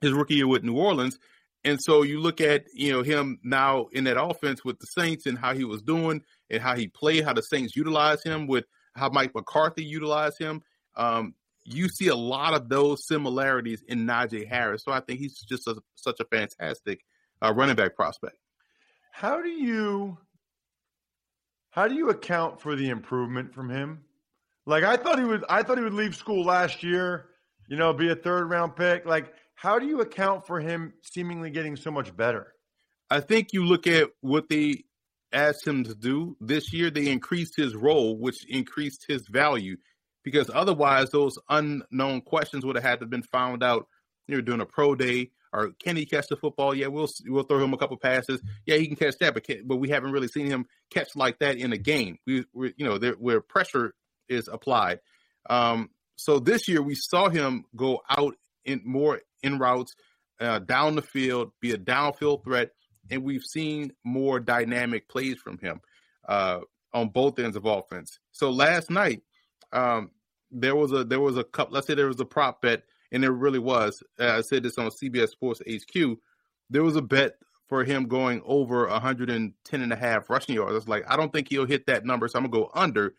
his 0.00 0.12
rookie 0.12 0.34
year 0.34 0.46
with 0.46 0.64
New 0.64 0.76
Orleans. 0.76 1.18
And 1.64 1.80
so 1.82 2.02
you 2.02 2.20
look 2.20 2.40
at, 2.40 2.64
you 2.72 2.92
know, 2.92 3.02
him 3.02 3.40
now 3.42 3.86
in 3.92 4.04
that 4.04 4.22
offense 4.22 4.64
with 4.64 4.78
the 4.78 4.86
Saints 4.86 5.26
and 5.26 5.36
how 5.36 5.52
he 5.52 5.64
was 5.64 5.82
doing 5.82 6.22
and 6.48 6.62
how 6.62 6.76
he 6.76 6.86
played, 6.86 7.24
how 7.24 7.32
the 7.32 7.42
Saints 7.42 7.74
utilized 7.74 8.24
him 8.24 8.46
with 8.46 8.66
how 8.94 9.08
Mike 9.08 9.34
McCarthy 9.34 9.84
utilized 9.84 10.38
him. 10.38 10.62
Um, 10.96 11.34
you 11.64 11.88
see 11.88 12.06
a 12.06 12.14
lot 12.14 12.54
of 12.54 12.68
those 12.68 13.06
similarities 13.06 13.82
in 13.88 14.06
Najee 14.06 14.46
Harris. 14.46 14.84
So 14.84 14.92
I 14.92 15.00
think 15.00 15.18
he's 15.18 15.40
just 15.40 15.66
a, 15.66 15.76
such 15.96 16.20
a 16.20 16.24
fantastic 16.24 17.00
uh, 17.42 17.52
running 17.52 17.74
back 17.74 17.96
prospect. 17.96 18.36
How 19.16 19.40
do 19.40 19.48
you 19.48 20.18
how 21.70 21.88
do 21.88 21.94
you 21.94 22.10
account 22.10 22.60
for 22.60 22.76
the 22.76 22.90
improvement 22.90 23.54
from 23.54 23.70
him? 23.70 24.02
Like 24.66 24.84
I 24.84 24.98
thought 24.98 25.18
he 25.18 25.24
would 25.24 25.42
I 25.48 25.62
thought 25.62 25.78
he 25.78 25.84
would 25.84 25.94
leave 25.94 26.14
school 26.14 26.44
last 26.44 26.82
year, 26.82 27.30
you 27.66 27.78
know, 27.78 27.94
be 27.94 28.10
a 28.10 28.14
third 28.14 28.50
round 28.50 28.76
pick. 28.76 29.06
Like 29.06 29.32
how 29.54 29.78
do 29.78 29.86
you 29.86 30.02
account 30.02 30.46
for 30.46 30.60
him 30.60 30.92
seemingly 31.02 31.48
getting 31.48 31.76
so 31.76 31.90
much 31.90 32.14
better? 32.14 32.52
I 33.08 33.20
think 33.20 33.54
you 33.54 33.64
look 33.64 33.86
at 33.86 34.10
what 34.20 34.50
they 34.50 34.84
asked 35.32 35.66
him 35.66 35.84
to 35.84 35.94
do 35.94 36.36
this 36.38 36.74
year, 36.74 36.90
they 36.90 37.08
increased 37.08 37.56
his 37.56 37.74
role, 37.74 38.18
which 38.18 38.44
increased 38.50 39.06
his 39.08 39.26
value 39.28 39.78
because 40.24 40.50
otherwise 40.52 41.08
those 41.08 41.38
unknown 41.48 42.20
questions 42.20 42.66
would 42.66 42.76
have 42.76 42.84
had 42.84 42.98
to 42.98 43.04
have 43.04 43.10
been 43.10 43.22
found 43.22 43.62
out 43.62 43.86
you 44.28 44.34
know 44.34 44.42
during 44.42 44.60
a 44.60 44.66
pro 44.66 44.94
day 44.94 45.30
or 45.56 45.70
can 45.82 45.96
he 45.96 46.04
catch 46.04 46.28
the 46.28 46.36
football? 46.36 46.74
Yeah, 46.74 46.88
we'll 46.88 47.08
we'll 47.26 47.44
throw 47.44 47.64
him 47.64 47.72
a 47.72 47.78
couple 47.78 47.96
passes. 47.96 48.42
Yeah, 48.66 48.76
he 48.76 48.86
can 48.86 48.96
catch 48.96 49.16
that, 49.20 49.32
but 49.32 49.44
can, 49.44 49.66
but 49.66 49.76
we 49.76 49.88
haven't 49.88 50.12
really 50.12 50.28
seen 50.28 50.46
him 50.46 50.66
catch 50.90 51.16
like 51.16 51.38
that 51.38 51.56
in 51.56 51.72
a 51.72 51.78
game. 51.78 52.18
We, 52.26 52.44
we 52.52 52.74
you 52.76 52.84
know, 52.84 52.98
there, 52.98 53.14
where 53.14 53.40
pressure 53.40 53.94
is 54.28 54.48
applied. 54.48 55.00
Um, 55.48 55.88
so 56.16 56.38
this 56.38 56.68
year 56.68 56.82
we 56.82 56.94
saw 56.94 57.30
him 57.30 57.64
go 57.74 58.02
out 58.08 58.36
in 58.66 58.82
more 58.84 59.20
in 59.42 59.58
routes 59.58 59.94
uh, 60.40 60.58
down 60.58 60.94
the 60.94 61.02
field, 61.02 61.52
be 61.60 61.72
a 61.72 61.78
downfield 61.78 62.44
threat, 62.44 62.70
and 63.10 63.22
we've 63.22 63.44
seen 63.44 63.92
more 64.04 64.38
dynamic 64.38 65.08
plays 65.08 65.36
from 65.42 65.58
him 65.58 65.80
uh, 66.28 66.60
on 66.92 67.08
both 67.08 67.38
ends 67.38 67.56
of 67.56 67.64
offense. 67.64 68.18
So 68.32 68.50
last 68.50 68.90
night, 68.90 69.22
um, 69.72 70.10
there 70.50 70.76
was 70.76 70.92
a 70.92 71.04
there 71.04 71.20
was 71.20 71.38
a 71.38 71.44
couple. 71.44 71.74
Let's 71.74 71.86
say 71.86 71.94
there 71.94 72.08
was 72.08 72.20
a 72.20 72.26
prop 72.26 72.60
bet 72.60 72.82
and 73.12 73.22
there 73.22 73.32
really 73.32 73.58
was. 73.58 74.02
Uh, 74.18 74.38
I 74.38 74.40
said 74.40 74.62
this 74.62 74.78
on 74.78 74.90
CBS 74.90 75.30
Sports 75.30 75.60
HQ. 75.68 76.18
There 76.70 76.82
was 76.82 76.96
a 76.96 77.02
bet 77.02 77.36
for 77.68 77.84
him 77.84 78.06
going 78.06 78.42
over 78.44 78.86
110 78.86 79.82
and 79.82 79.92
a 79.92 79.96
half 79.96 80.30
rushing 80.30 80.54
yards. 80.54 80.72
I 80.72 80.74
was 80.74 80.88
like, 80.88 81.04
I 81.08 81.16
don't 81.16 81.32
think 81.32 81.48
he'll 81.48 81.66
hit 81.66 81.86
that 81.86 82.04
number, 82.04 82.28
so 82.28 82.38
I'm 82.38 82.44
gonna 82.44 82.64
go 82.64 82.70
under. 82.74 83.14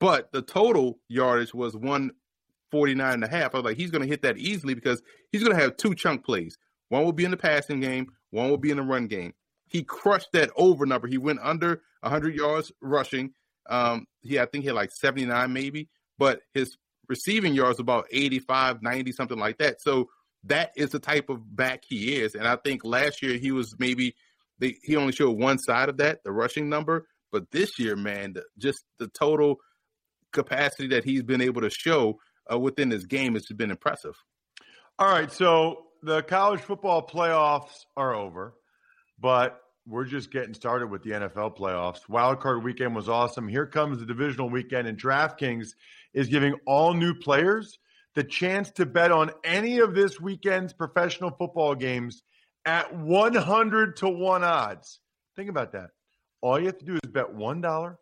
But 0.00 0.32
the 0.32 0.42
total 0.42 0.98
yardage 1.08 1.54
was 1.54 1.74
149 1.76 3.12
and 3.12 3.24
a 3.24 3.28
half. 3.28 3.54
I 3.54 3.58
was 3.58 3.64
like, 3.64 3.76
he's 3.76 3.90
gonna 3.90 4.06
hit 4.06 4.22
that 4.22 4.38
easily 4.38 4.74
because 4.74 5.02
he's 5.30 5.42
gonna 5.42 5.60
have 5.60 5.76
two 5.76 5.94
chunk 5.94 6.24
plays. 6.24 6.58
One 6.88 7.04
will 7.04 7.12
be 7.12 7.24
in 7.24 7.30
the 7.30 7.36
passing 7.36 7.80
game, 7.80 8.08
one 8.30 8.50
will 8.50 8.58
be 8.58 8.70
in 8.70 8.76
the 8.76 8.82
run 8.82 9.06
game. 9.06 9.34
He 9.66 9.84
crushed 9.84 10.32
that 10.32 10.50
over 10.56 10.84
number. 10.84 11.06
He 11.06 11.18
went 11.18 11.38
under 11.42 11.82
100 12.00 12.34
yards 12.34 12.72
rushing. 12.82 13.32
Um, 13.68 14.06
he 14.20 14.38
I 14.38 14.46
think 14.46 14.62
he 14.62 14.68
had 14.68 14.76
like 14.76 14.90
79 14.90 15.52
maybe, 15.52 15.88
but 16.18 16.40
his 16.52 16.76
receiving 17.12 17.52
yards 17.52 17.78
about 17.78 18.06
85, 18.10 18.82
90, 18.82 19.12
something 19.12 19.38
like 19.38 19.58
that. 19.58 19.82
So 19.82 20.08
that 20.44 20.72
is 20.76 20.88
the 20.88 20.98
type 20.98 21.28
of 21.28 21.54
back 21.54 21.82
he 21.86 22.16
is. 22.16 22.34
And 22.34 22.48
I 22.48 22.56
think 22.56 22.86
last 22.86 23.22
year 23.22 23.36
he 23.36 23.52
was 23.52 23.74
maybe 23.78 24.14
he 24.58 24.96
only 24.96 25.12
showed 25.12 25.38
one 25.38 25.58
side 25.58 25.90
of 25.90 25.98
that, 25.98 26.24
the 26.24 26.32
rushing 26.32 26.70
number. 26.70 27.06
But 27.30 27.50
this 27.50 27.78
year, 27.78 27.96
man, 27.96 28.32
the, 28.32 28.44
just 28.56 28.84
the 28.98 29.08
total 29.08 29.56
capacity 30.32 30.88
that 30.88 31.04
he's 31.04 31.22
been 31.22 31.42
able 31.42 31.60
to 31.60 31.70
show 31.70 32.18
uh, 32.50 32.58
within 32.58 32.90
his 32.90 33.04
game 33.04 33.34
has 33.34 33.44
been 33.46 33.70
impressive. 33.70 34.14
All 34.98 35.08
right, 35.08 35.30
so 35.30 35.84
the 36.02 36.22
college 36.22 36.60
football 36.60 37.06
playoffs 37.06 37.84
are 37.94 38.14
over, 38.14 38.54
but 39.18 39.60
we're 39.86 40.04
just 40.04 40.30
getting 40.30 40.54
started 40.54 40.90
with 40.90 41.02
the 41.02 41.10
NFL 41.10 41.58
playoffs. 41.58 42.08
Wild 42.08 42.40
card 42.40 42.62
weekend 42.62 42.94
was 42.94 43.08
awesome. 43.08 43.48
Here 43.48 43.66
comes 43.66 43.98
the 43.98 44.06
divisional 44.06 44.48
weekend, 44.48 44.86
and 44.86 44.98
DraftKings 45.00 45.68
is 46.14 46.28
giving 46.28 46.54
all 46.66 46.94
new 46.94 47.14
players 47.14 47.78
the 48.14 48.24
chance 48.24 48.70
to 48.72 48.86
bet 48.86 49.10
on 49.10 49.30
any 49.44 49.78
of 49.78 49.94
this 49.94 50.20
weekend's 50.20 50.72
professional 50.72 51.30
football 51.30 51.74
games 51.74 52.22
at 52.64 52.94
100 52.94 53.96
to 53.96 54.08
1 54.08 54.44
odds. 54.44 55.00
Think 55.36 55.48
about 55.48 55.72
that. 55.72 55.90
All 56.42 56.58
you 56.58 56.66
have 56.66 56.78
to 56.78 56.84
do 56.84 56.94
is 56.94 57.10
bet 57.10 57.34
$1 57.34 57.96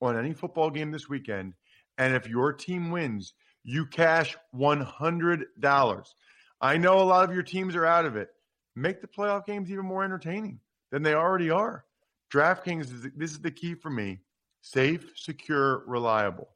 on 0.00 0.18
any 0.18 0.32
football 0.32 0.70
game 0.70 0.90
this 0.90 1.08
weekend. 1.08 1.54
And 1.98 2.14
if 2.14 2.28
your 2.28 2.52
team 2.52 2.90
wins, 2.90 3.34
you 3.62 3.86
cash 3.86 4.36
$100. 4.54 6.14
I 6.60 6.76
know 6.76 7.00
a 7.00 7.02
lot 7.02 7.28
of 7.28 7.34
your 7.34 7.44
teams 7.44 7.76
are 7.76 7.86
out 7.86 8.06
of 8.06 8.16
it. 8.16 8.30
Make 8.74 9.00
the 9.00 9.06
playoff 9.06 9.46
games 9.46 9.70
even 9.70 9.84
more 9.84 10.02
entertaining 10.02 10.58
than 10.90 11.02
they 11.02 11.14
already 11.14 11.50
are. 11.50 11.84
DraftKings 12.32 12.84
is 12.84 13.02
this 13.16 13.30
is 13.32 13.40
the 13.40 13.50
key 13.50 13.74
for 13.74 13.90
me. 13.90 14.20
Safe, 14.62 15.12
secure, 15.16 15.84
reliable, 15.86 16.48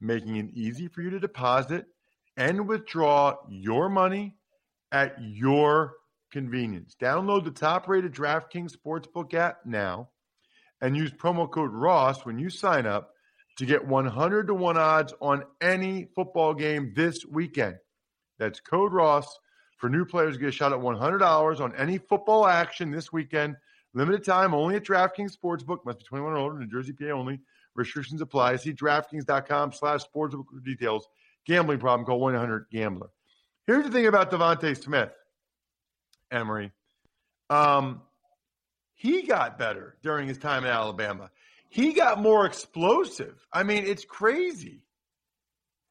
making 0.00 0.36
it 0.36 0.50
easy 0.54 0.88
for 0.88 1.02
you 1.02 1.10
to 1.10 1.20
deposit 1.20 1.86
and 2.36 2.68
withdraw 2.68 3.36
your 3.48 3.88
money 3.88 4.34
at 4.92 5.16
your 5.20 5.94
convenience. 6.30 6.94
Download 7.00 7.44
the 7.44 7.50
top-rated 7.50 8.12
DraftKings 8.12 8.74
Sportsbook 8.76 9.34
app 9.34 9.58
now 9.64 10.10
and 10.80 10.96
use 10.96 11.10
promo 11.10 11.50
code 11.50 11.72
Ross 11.72 12.24
when 12.24 12.38
you 12.38 12.50
sign 12.50 12.86
up 12.86 13.10
to 13.56 13.66
get 13.66 13.86
100 13.86 14.46
to 14.46 14.54
1 14.54 14.76
odds 14.76 15.12
on 15.20 15.42
any 15.60 16.06
football 16.14 16.54
game 16.54 16.92
this 16.94 17.24
weekend. 17.26 17.76
That's 18.38 18.60
code 18.60 18.92
Ross 18.92 19.38
for 19.78 19.90
new 19.90 20.04
players 20.04 20.34
to 20.34 20.40
get 20.40 20.50
a 20.50 20.52
shot 20.52 20.72
at 20.72 20.78
$100 20.78 21.60
on 21.60 21.74
any 21.74 21.98
football 21.98 22.46
action 22.46 22.90
this 22.90 23.12
weekend 23.12 23.56
Limited 23.94 24.22
time 24.22 24.54
only 24.54 24.76
at 24.76 24.84
DraftKings 24.84 25.36
Sportsbook. 25.36 25.84
Must 25.84 25.98
be 25.98 26.04
21 26.04 26.32
or 26.32 26.36
older. 26.36 26.58
New 26.58 26.66
Jersey, 26.66 26.92
PA 26.92 27.06
only. 27.06 27.40
Restrictions 27.78 28.20
apply. 28.20 28.56
See 28.56 28.72
DraftKings.com 28.72 29.72
slash 29.72 30.00
sportsbook 30.04 30.44
for 30.52 30.60
details. 30.64 31.06
Gambling 31.46 31.78
problem, 31.78 32.04
call 32.04 32.20
1-800-GAMBLER. 32.20 33.08
Here's 33.66 33.84
the 33.84 33.90
thing 33.90 34.06
about 34.06 34.30
DeVonta 34.30 34.76
Smith, 34.82 35.12
Emory. 36.30 36.72
Um, 37.50 38.02
he 38.94 39.22
got 39.22 39.58
better 39.58 39.96
during 40.02 40.28
his 40.28 40.38
time 40.38 40.64
in 40.64 40.70
Alabama. 40.70 41.30
He 41.70 41.92
got 41.92 42.20
more 42.20 42.46
explosive. 42.46 43.46
I 43.52 43.62
mean, 43.62 43.84
it's 43.86 44.04
crazy. 44.04 44.82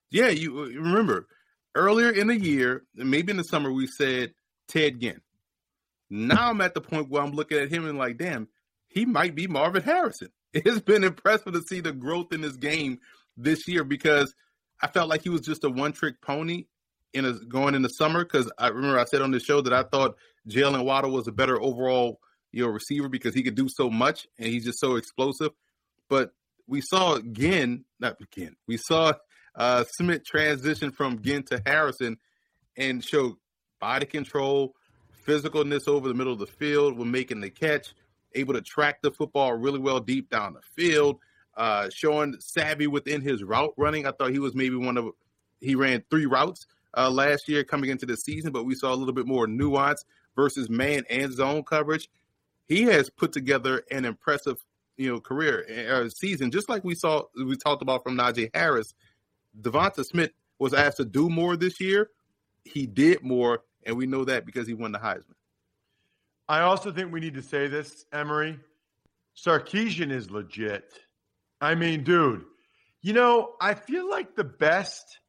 Yeah, 0.10 0.30
you 0.30 0.60
uh, 0.60 0.66
remember 0.66 1.28
earlier 1.76 2.10
in 2.10 2.28
the 2.28 2.40
year, 2.40 2.84
maybe 2.96 3.32
in 3.32 3.38
the 3.38 3.44
summer, 3.44 3.72
we 3.72 3.88
said 3.88 4.34
Ted 4.68 5.00
Ginn. 5.00 5.22
Now 6.10 6.50
I'm 6.50 6.62
at 6.62 6.74
the 6.74 6.82
point 6.82 7.10
where 7.10 7.22
I'm 7.22 7.32
looking 7.32 7.60
at 7.60 7.70
him 7.70 7.88
and 7.88 7.98
like, 7.98 8.18
damn, 8.18 8.48
he 8.88 9.06
might 9.06 9.36
be 9.36 9.48
Marvin 9.48 9.84
Harrison. 9.84 10.30
It's 10.54 10.80
been 10.80 11.04
impressive 11.04 11.54
to 11.54 11.62
see 11.62 11.82
the 11.82 11.92
growth 11.92 12.32
in 12.32 12.42
this 12.42 12.56
game 12.56 13.00
this 13.36 13.68
year 13.68 13.84
because 13.84 14.34
I 14.82 14.88
felt 14.88 15.10
like 15.10 15.22
he 15.22 15.30
was 15.30 15.42
just 15.42 15.64
a 15.64 15.70
one 15.70 15.92
trick 15.92 16.22
pony 16.22 16.66
in 17.14 17.26
a, 17.26 17.34
going 17.34 17.76
in 17.76 17.82
the 17.82 17.90
summer. 17.90 18.24
Because 18.24 18.52
I 18.58 18.70
remember 18.70 18.98
I 18.98 19.06
said 19.06 19.22
on 19.22 19.32
the 19.32 19.40
show 19.40 19.62
that 19.62 19.74
I 19.74 19.84
thought 19.84 20.16
Jaylen 20.50 20.86
Waddle 20.86 21.12
was 21.12 21.28
a 21.28 21.32
better 21.32 21.62
overall 21.62 22.20
you 22.52 22.64
know 22.64 22.72
receiver 22.72 23.10
because 23.10 23.34
he 23.34 23.44
could 23.44 23.56
do 23.56 23.68
so 23.70 23.90
much 23.90 24.28
and 24.38 24.48
he's 24.48 24.66
just 24.66 24.80
so 24.80 24.96
explosive. 24.96 25.52
But 26.10 26.32
we 26.68 26.82
saw 26.82 27.16
again, 27.16 27.86
not 28.00 28.18
again, 28.22 28.56
we 28.68 28.78
saw 28.78 29.14
uh, 29.56 29.84
Smith 29.98 30.26
transition 30.26 30.92
from 30.92 31.22
Ginn 31.22 31.44
to 31.44 31.62
Harrison 31.66 32.18
and 32.76 33.04
show 33.04 33.38
body 33.80 34.06
control, 34.06 34.76
physicalness 35.26 35.88
over 35.88 36.08
the 36.08 36.14
middle 36.14 36.34
of 36.34 36.40
the 36.40 36.48
field 36.48 36.98
when 36.98 37.12
making 37.12 37.42
the 37.42 37.50
catch, 37.50 37.94
able 38.36 38.54
to 38.54 38.62
track 38.62 39.02
the 39.02 39.12
football 39.12 39.54
really 39.54 39.80
well 39.80 40.00
deep 40.00 40.30
down 40.30 40.54
the 40.54 40.62
field, 40.62 41.20
uh, 41.56 41.90
showing 41.90 42.36
savvy 42.40 42.88
within 42.88 43.22
his 43.22 43.44
route 43.44 43.74
running. 43.78 44.06
I 44.06 44.12
thought 44.12 44.32
he 44.32 44.40
was 44.40 44.56
maybe 44.56 44.76
one 44.76 44.98
of 44.98 45.12
he 45.60 45.76
ran 45.76 46.04
three 46.10 46.26
routes 46.26 46.68
uh, 46.96 47.10
last 47.10 47.48
year 47.48 47.64
coming 47.64 47.90
into 47.90 48.06
the 48.06 48.18
season, 48.18 48.52
but 48.52 48.66
we 48.66 48.76
saw 48.76 48.94
a 48.94 48.96
little 48.96 49.14
bit 49.14 49.28
more 49.28 49.48
nuance 49.48 50.06
versus 50.36 50.70
man 50.70 51.04
and 51.10 51.34
zone 51.34 51.64
coverage. 51.64 52.10
He 52.68 52.84
has 52.84 53.10
put 53.10 53.32
together 53.32 53.84
an 53.92 54.06
impressive, 54.06 54.64
you 54.98 55.10
know, 55.10 55.20
career 55.20 55.66
uh, 55.90 56.10
season, 56.10 56.52
just 56.52 56.70
like 56.70 56.84
we 56.84 56.96
saw 56.96 57.24
we 57.36 57.56
talked 57.56 57.82
about 57.82 58.04
from 58.04 58.18
Najee 58.18 58.52
Harris. 58.54 58.94
DeVonta 59.60 60.06
Smith 60.06 60.32
was 60.60 60.74
asked 60.74 60.98
to 60.98 61.06
do 61.06 61.30
more 61.30 61.56
this 61.56 61.80
year. 61.80 62.10
He 62.66 62.86
did 62.86 63.24
more, 63.24 63.64
and 63.86 63.98
we 63.98 64.06
know 64.06 64.26
that 64.26 64.46
because 64.46 64.68
he 64.68 64.74
won 64.74 64.92
the 64.92 65.00
Heisman. 65.00 65.37
I 66.50 66.62
also 66.62 66.92
think 66.92 67.12
we 67.12 67.20
need 67.20 67.34
to 67.36 67.42
say 67.42 67.68
this, 67.68 68.06
Emory. 68.14 68.60
Sarkisian 69.36 70.12
is 70.12 70.32
legit. 70.32 70.92
I 71.60 71.76
mean, 71.76 72.04
dude, 72.04 72.46
you 73.02 73.14
know, 73.14 73.54
I 73.60 73.74
feel 73.74 74.10
like 74.10 74.36
the 74.36 74.44
best 74.44 75.20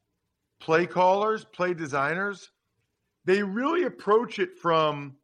play 0.59 0.85
callers, 0.85 1.45
play 1.45 1.73
designers, 1.73 2.49
they 3.25 3.43
really 3.43 3.83
approach 3.83 4.39
it 4.39 4.57
from 4.59 5.15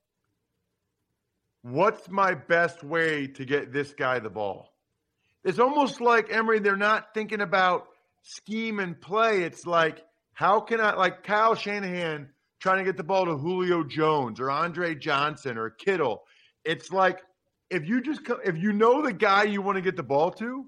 what's 1.62 2.10
my 2.10 2.36
best 2.36 2.84
way 2.84 3.27
to 3.27 3.45
get 3.45 3.71
this 3.71 3.93
guy 3.93 4.19
the 4.19 4.29
ball. 4.29 4.71
It's 5.43 5.60
almost 5.60 6.01
like 6.01 6.31
Emory, 6.31 6.60
they're 6.60 6.75
not 6.75 7.13
thinking 7.13 7.41
about 7.41 7.88
scheme 8.23 8.79
and 8.79 8.99
play. 8.99 9.43
It's 9.43 9.65
like, 9.65 10.03
how 10.34 10.60
can 10.60 10.81
I, 10.81 10.93
like 10.95 11.23
Kyle 11.23 11.55
Shanahan 11.55 12.29
trying 12.65 12.80
to 12.80 12.84
get 12.84 12.97
the 12.97 13.04
ball 13.04 13.25
to 13.28 13.38
Julio 13.38 13.84
Jones 13.84 14.39
or 14.39 14.49
Andre 14.49 14.95
Johnson 14.95 15.56
or 15.56 15.69
Kittle. 15.69 16.23
It's 16.63 16.91
like 16.91 17.21
if 17.69 17.88
you 17.88 18.01
just 18.01 18.21
if 18.43 18.58
you 18.58 18.73
know 18.73 19.04
the 19.04 19.13
guy 19.13 19.43
you 19.43 19.62
want 19.62 19.75
to 19.75 19.84
get 19.84 19.95
the 19.95 20.01
ball 20.01 20.32
to, 20.32 20.65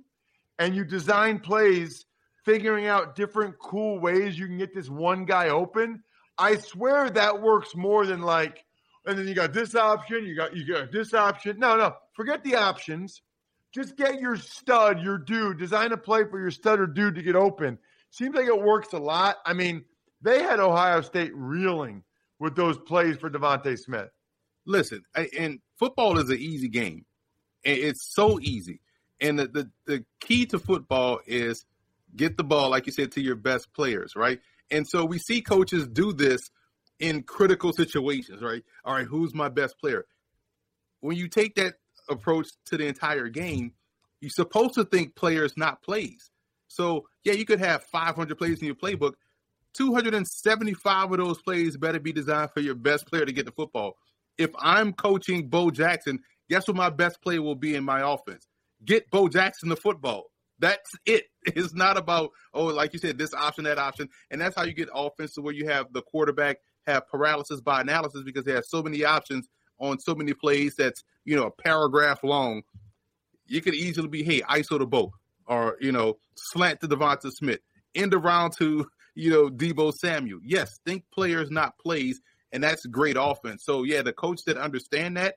and 0.60 0.75
you 0.75 0.86
design 0.86 1.39
plays 1.39 2.05
figuring 2.45 2.86
out 2.86 3.15
different 3.15 3.57
cool 3.57 3.99
ways 3.99 4.38
you 4.38 4.45
can 4.45 4.60
get 4.60 4.75
this 4.75 4.91
one 4.91 5.25
guy 5.25 5.49
open. 5.49 6.03
I 6.38 6.57
swear 6.57 7.10
that 7.10 7.41
works 7.41 7.75
more 7.75 8.05
than 8.05 8.21
like, 8.21 8.63
and 9.07 9.17
then 9.17 9.27
you 9.27 9.33
got 9.33 9.51
this 9.51 9.73
option, 9.73 10.23
you 10.23 10.36
got 10.36 10.55
you 10.55 10.71
got 10.71 10.91
this 10.91 11.15
option. 11.15 11.57
No, 11.57 11.77
no, 11.77 11.95
forget 12.13 12.43
the 12.43 12.57
options. 12.57 13.23
Just 13.73 13.97
get 13.97 14.21
your 14.21 14.36
stud, 14.38 15.01
your 15.01 15.17
dude, 15.17 15.57
design 15.57 15.93
a 15.93 15.97
play 15.97 16.25
for 16.29 16.39
your 16.39 16.51
stud 16.51 16.79
or 16.79 16.86
dude 16.86 17.15
to 17.15 17.23
get 17.23 17.36
open. 17.36 17.79
Seems 18.12 18.36
like 18.36 18.45
it 18.45 18.62
works 18.62 18.93
a 18.93 18.99
lot. 18.99 19.38
I 19.47 19.53
mean, 19.53 19.83
they 20.21 20.41
had 20.41 20.60
Ohio 20.60 21.01
State 21.01 21.32
reeling 21.34 22.03
with 22.39 22.56
those 22.56 22.77
plays 22.77 23.17
for 23.17 23.30
DeVonta 23.30 23.77
Smith. 23.77 24.10
Listen, 24.65 25.03
and 25.38 25.60
football 25.77 26.17
is 26.17 26.30
an 26.30 26.38
easy 26.38 26.67
game. 26.67 27.06
It's 27.63 28.13
so 28.13 28.39
easy. 28.39 28.82
And 29.19 29.39
the, 29.39 29.47
the, 29.47 29.71
the 29.86 30.06
key 30.19 30.45
to 30.47 30.60
football 30.60 31.19
is 31.25 31.65
get 32.15 32.38
the 32.38 32.43
ball, 32.43 32.69
like 32.69 32.86
you 32.86 32.91
said, 32.91 33.12
to 33.13 33.21
your 33.21 33.36
best 33.36 33.73
players, 33.73 34.13
right? 34.15 34.39
And 34.69 34.88
so 34.88 35.06
we 35.06 35.19
see 35.19 35.41
coaches 35.41 35.88
do 35.88 36.13
this 36.13 36.49
in 36.99 37.23
critical 37.23 37.73
situations, 37.73 38.41
right? 38.41 38.63
All 38.84 38.93
right, 38.93 39.06
who's 39.06 39.34
my 39.34 39.49
best 39.49 39.80
player? 39.80 40.06
When 40.99 41.15
you 41.15 41.27
take 41.27 41.56
that 41.56 41.75
approach 42.10 42.47
to 42.65 42.77
the 42.77 42.86
entire 42.86 43.30
game, 43.30 43.73
you're 44.19 44.30
supposed 44.30 44.73
to 44.75 44.84
think 44.84 45.15
players, 45.15 45.56
not 45.58 45.84
plays. 45.84 46.32
So, 46.67 47.08
yeah, 47.23 47.34
you 47.34 47.45
could 47.45 47.60
have 47.60 47.84
500 47.84 48.38
plays 48.38 48.60
in 48.60 48.65
your 48.65 48.75
playbook, 48.75 49.13
275 49.73 51.12
of 51.12 51.17
those 51.17 51.41
plays 51.41 51.77
better 51.77 51.99
be 51.99 52.12
designed 52.12 52.51
for 52.51 52.62
your 52.62 52.75
best 52.75 53.08
player 53.08 53.25
to 53.25 53.32
get 53.32 53.45
the 53.45 53.51
football. 53.51 53.95
If 54.38 54.51
I'm 54.60 54.93
coaching 54.93 55.47
Bo 55.47 55.71
Jackson, 55.71 56.19
guess 56.49 56.67
what 56.67 56.77
my 56.77 56.89
best 56.89 57.21
play 57.21 57.39
will 57.39 57.56
be 57.56 57.75
in 57.75 57.84
my 57.84 58.01
offense? 58.01 58.47
Get 58.86 59.10
Bo 59.10 59.27
Jackson 59.27 59.69
the 59.69 59.75
football. 59.75 60.25
That's 60.60 60.91
it. 61.06 61.25
It's 61.56 61.73
not 61.73 61.95
about, 61.95 62.32
oh, 62.53 62.65
like 62.65 62.91
you 62.91 62.99
said, 62.99 63.17
this 63.17 63.34
option, 63.34 63.63
that 63.63 63.77
option. 63.77 64.10
And 64.30 64.41
that's 64.41 64.53
how 64.53 64.63
you 64.63 64.73
get 64.73 64.89
offense 64.93 65.34
to 65.36 65.41
where 65.41 65.53
you 65.53 65.65
have 65.69 65.93
the 65.93 66.01
quarterback 66.01 66.58
have 66.86 67.08
paralysis 67.08 67.62
by 67.62 67.80
analysis 67.80 68.23
because 68.23 68.43
they 68.43 68.51
have 68.51 68.65
so 68.65 68.84
many 68.84 69.06
options 69.06 69.47
on 69.80 69.97
so 69.97 70.13
many 70.13 70.34
plays 70.34 70.75
that's, 70.75 71.06
you 71.23 71.38
know, 71.38 71.45
a 71.45 71.51
paragraph 71.51 72.21
long. 72.21 72.63
You 73.45 73.62
could 73.62 73.75
easily 73.75 74.10
be, 74.10 74.23
hey, 74.23 74.41
ISO 74.41 74.77
to 74.77 74.86
Bo 74.86 75.13
or, 75.45 75.77
you 75.80 75.93
know, 75.93 76.17
slant 76.36 76.82
to 76.82 76.88
DeVonta 76.89 77.32
Smith, 77.32 77.60
end 77.95 78.13
around 78.13 78.51
to 78.58 78.88
you 79.17 79.32
know, 79.32 79.49
Deebo 79.49 79.93
Samuel. 79.93 80.39
Yes, 80.43 80.80
think 80.86 81.03
players, 81.12 81.49
not 81.49 81.77
plays, 81.80 82.21
and 82.51 82.63
that's 82.63 82.86
great 82.86 83.17
offense. 83.19 83.65
So 83.65 83.84
yeah, 83.84 84.01
the 84.03 84.13
coach 84.13 84.43
that 84.45 84.58
understand 84.58 85.17
that 85.17 85.36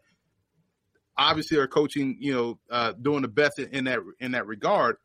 obviously 1.16 1.58
are 1.58 1.66
coaching, 1.66 2.16
you 2.20 2.34
know, 2.34 2.58
uh, 2.70 2.92
doing 2.92 3.22
the 3.22 3.28
best 3.28 3.58
in 3.58 3.84
that 3.84 4.00
in 4.20 4.32
that 4.32 4.46
regard. 4.46 4.96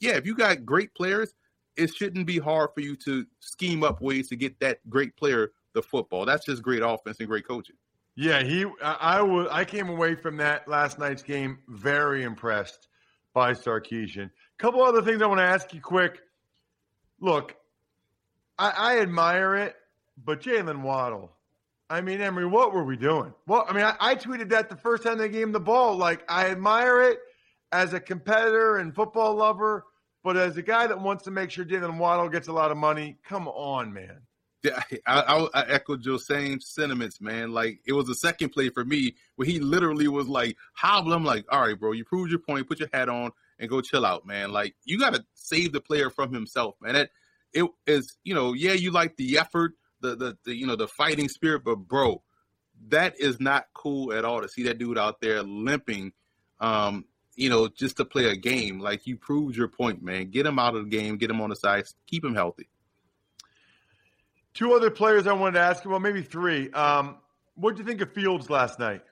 Yeah, 0.00 0.12
if 0.12 0.26
you 0.26 0.34
got 0.34 0.66
great 0.66 0.94
players, 0.94 1.34
it 1.76 1.94
shouldn't 1.94 2.26
be 2.26 2.38
hard 2.38 2.70
for 2.74 2.80
you 2.80 2.96
to 2.96 3.26
scheme 3.40 3.84
up 3.84 4.00
ways 4.00 4.28
to 4.28 4.36
get 4.36 4.58
that 4.60 4.78
great 4.88 5.16
player 5.16 5.52
the 5.72 5.82
football. 5.82 6.24
That's 6.24 6.44
just 6.44 6.62
great 6.62 6.82
offense 6.82 7.18
and 7.20 7.28
great 7.28 7.46
coaching. 7.46 7.76
Yeah, 8.16 8.42
he. 8.42 8.64
I, 8.82 8.96
I 9.00 9.22
was. 9.22 9.46
I 9.52 9.64
came 9.64 9.88
away 9.88 10.16
from 10.16 10.36
that 10.38 10.66
last 10.66 10.98
night's 10.98 11.22
game 11.22 11.58
very 11.68 12.24
impressed 12.24 12.88
by 13.34 13.52
Sarkisian. 13.52 14.26
A 14.26 14.58
couple 14.58 14.82
other 14.82 15.02
things 15.02 15.22
I 15.22 15.26
want 15.26 15.38
to 15.38 15.44
ask 15.44 15.72
you 15.72 15.80
quick. 15.80 16.20
Look, 17.20 17.54
I, 18.58 18.70
I 18.70 18.98
admire 19.00 19.56
it, 19.56 19.76
but 20.24 20.40
Jaylen 20.40 20.82
Waddle. 20.82 21.32
I 21.88 22.00
mean, 22.00 22.20
Emory, 22.20 22.46
what 22.46 22.72
were 22.72 22.84
we 22.84 22.96
doing? 22.96 23.32
Well, 23.46 23.64
I 23.68 23.72
mean, 23.72 23.84
I, 23.84 23.94
I 24.00 24.14
tweeted 24.16 24.48
that 24.50 24.68
the 24.68 24.76
first 24.76 25.02
time 25.02 25.18
they 25.18 25.28
gave 25.28 25.44
him 25.44 25.52
the 25.52 25.60
ball. 25.60 25.96
Like, 25.96 26.24
I 26.28 26.50
admire 26.50 27.02
it 27.02 27.18
as 27.70 27.92
a 27.92 28.00
competitor 28.00 28.78
and 28.78 28.94
football 28.94 29.34
lover, 29.34 29.84
but 30.24 30.36
as 30.36 30.56
a 30.56 30.62
guy 30.62 30.86
that 30.86 31.00
wants 31.00 31.24
to 31.24 31.30
make 31.30 31.50
sure 31.50 31.64
Jaylen 31.64 31.98
Waddle 31.98 32.28
gets 32.28 32.48
a 32.48 32.52
lot 32.52 32.70
of 32.72 32.76
money, 32.76 33.16
come 33.22 33.46
on, 33.46 33.92
man. 33.92 34.20
Yeah, 34.62 34.82
I, 35.06 35.20
I, 35.20 35.48
I 35.54 35.66
echoed 35.68 36.04
your 36.04 36.18
same 36.18 36.58
sentiments, 36.60 37.20
man. 37.20 37.52
Like 37.52 37.78
it 37.86 37.92
was 37.92 38.06
the 38.06 38.14
second 38.16 38.48
play 38.48 38.68
for 38.68 38.84
me 38.84 39.14
where 39.36 39.46
he 39.46 39.60
literally 39.60 40.08
was 40.08 40.26
like 40.26 40.56
hobble. 40.72 41.12
I'm 41.12 41.24
like, 41.24 41.44
all 41.50 41.60
right, 41.60 41.78
bro, 41.78 41.92
you 41.92 42.04
proved 42.04 42.30
your 42.30 42.40
point. 42.40 42.66
Put 42.66 42.80
your 42.80 42.88
hat 42.92 43.08
on 43.08 43.30
and 43.60 43.70
go 43.70 43.80
chill 43.80 44.04
out, 44.04 44.26
man. 44.26 44.50
Like 44.50 44.74
you 44.84 44.98
got 44.98 45.14
to 45.14 45.24
save 45.34 45.72
the 45.72 45.80
player 45.80 46.10
from 46.10 46.32
himself, 46.32 46.74
man. 46.80 46.96
It 46.96 47.10
it 47.56 47.70
is, 47.86 48.18
you 48.22 48.34
know, 48.34 48.52
yeah, 48.52 48.72
you 48.72 48.90
like 48.90 49.16
the 49.16 49.38
effort, 49.38 49.72
the, 50.00 50.14
the 50.14 50.38
the 50.44 50.54
you 50.54 50.66
know 50.66 50.76
the 50.76 50.86
fighting 50.86 51.28
spirit, 51.28 51.64
but 51.64 51.76
bro, 51.76 52.22
that 52.88 53.18
is 53.18 53.40
not 53.40 53.64
cool 53.74 54.12
at 54.12 54.24
all 54.24 54.42
to 54.42 54.48
see 54.48 54.64
that 54.64 54.78
dude 54.78 54.98
out 54.98 55.20
there 55.20 55.42
limping. 55.42 56.12
Um, 56.60 57.06
you 57.34 57.50
know, 57.50 57.68
just 57.68 57.96
to 57.98 58.04
play 58.04 58.26
a 58.26 58.36
game. 58.36 58.78
Like 58.80 59.06
you 59.06 59.16
proved 59.16 59.56
your 59.56 59.68
point, 59.68 60.02
man. 60.02 60.30
Get 60.30 60.46
him 60.46 60.58
out 60.58 60.74
of 60.74 60.84
the 60.84 60.90
game, 60.90 61.16
get 61.16 61.30
him 61.30 61.40
on 61.40 61.50
the 61.50 61.56
side, 61.56 61.84
keep 62.06 62.24
him 62.24 62.34
healthy. 62.34 62.68
Two 64.54 64.72
other 64.72 64.90
players 64.90 65.26
I 65.26 65.34
wanted 65.34 65.52
to 65.52 65.60
ask 65.60 65.84
you, 65.84 65.90
well, 65.90 66.00
maybe 66.00 66.22
three. 66.22 66.70
Um, 66.70 67.16
what 67.54 67.76
did 67.76 67.80
you 67.80 67.86
think 67.86 68.00
of 68.00 68.12
Fields 68.12 68.48
last 68.48 68.78
night? 68.78 69.02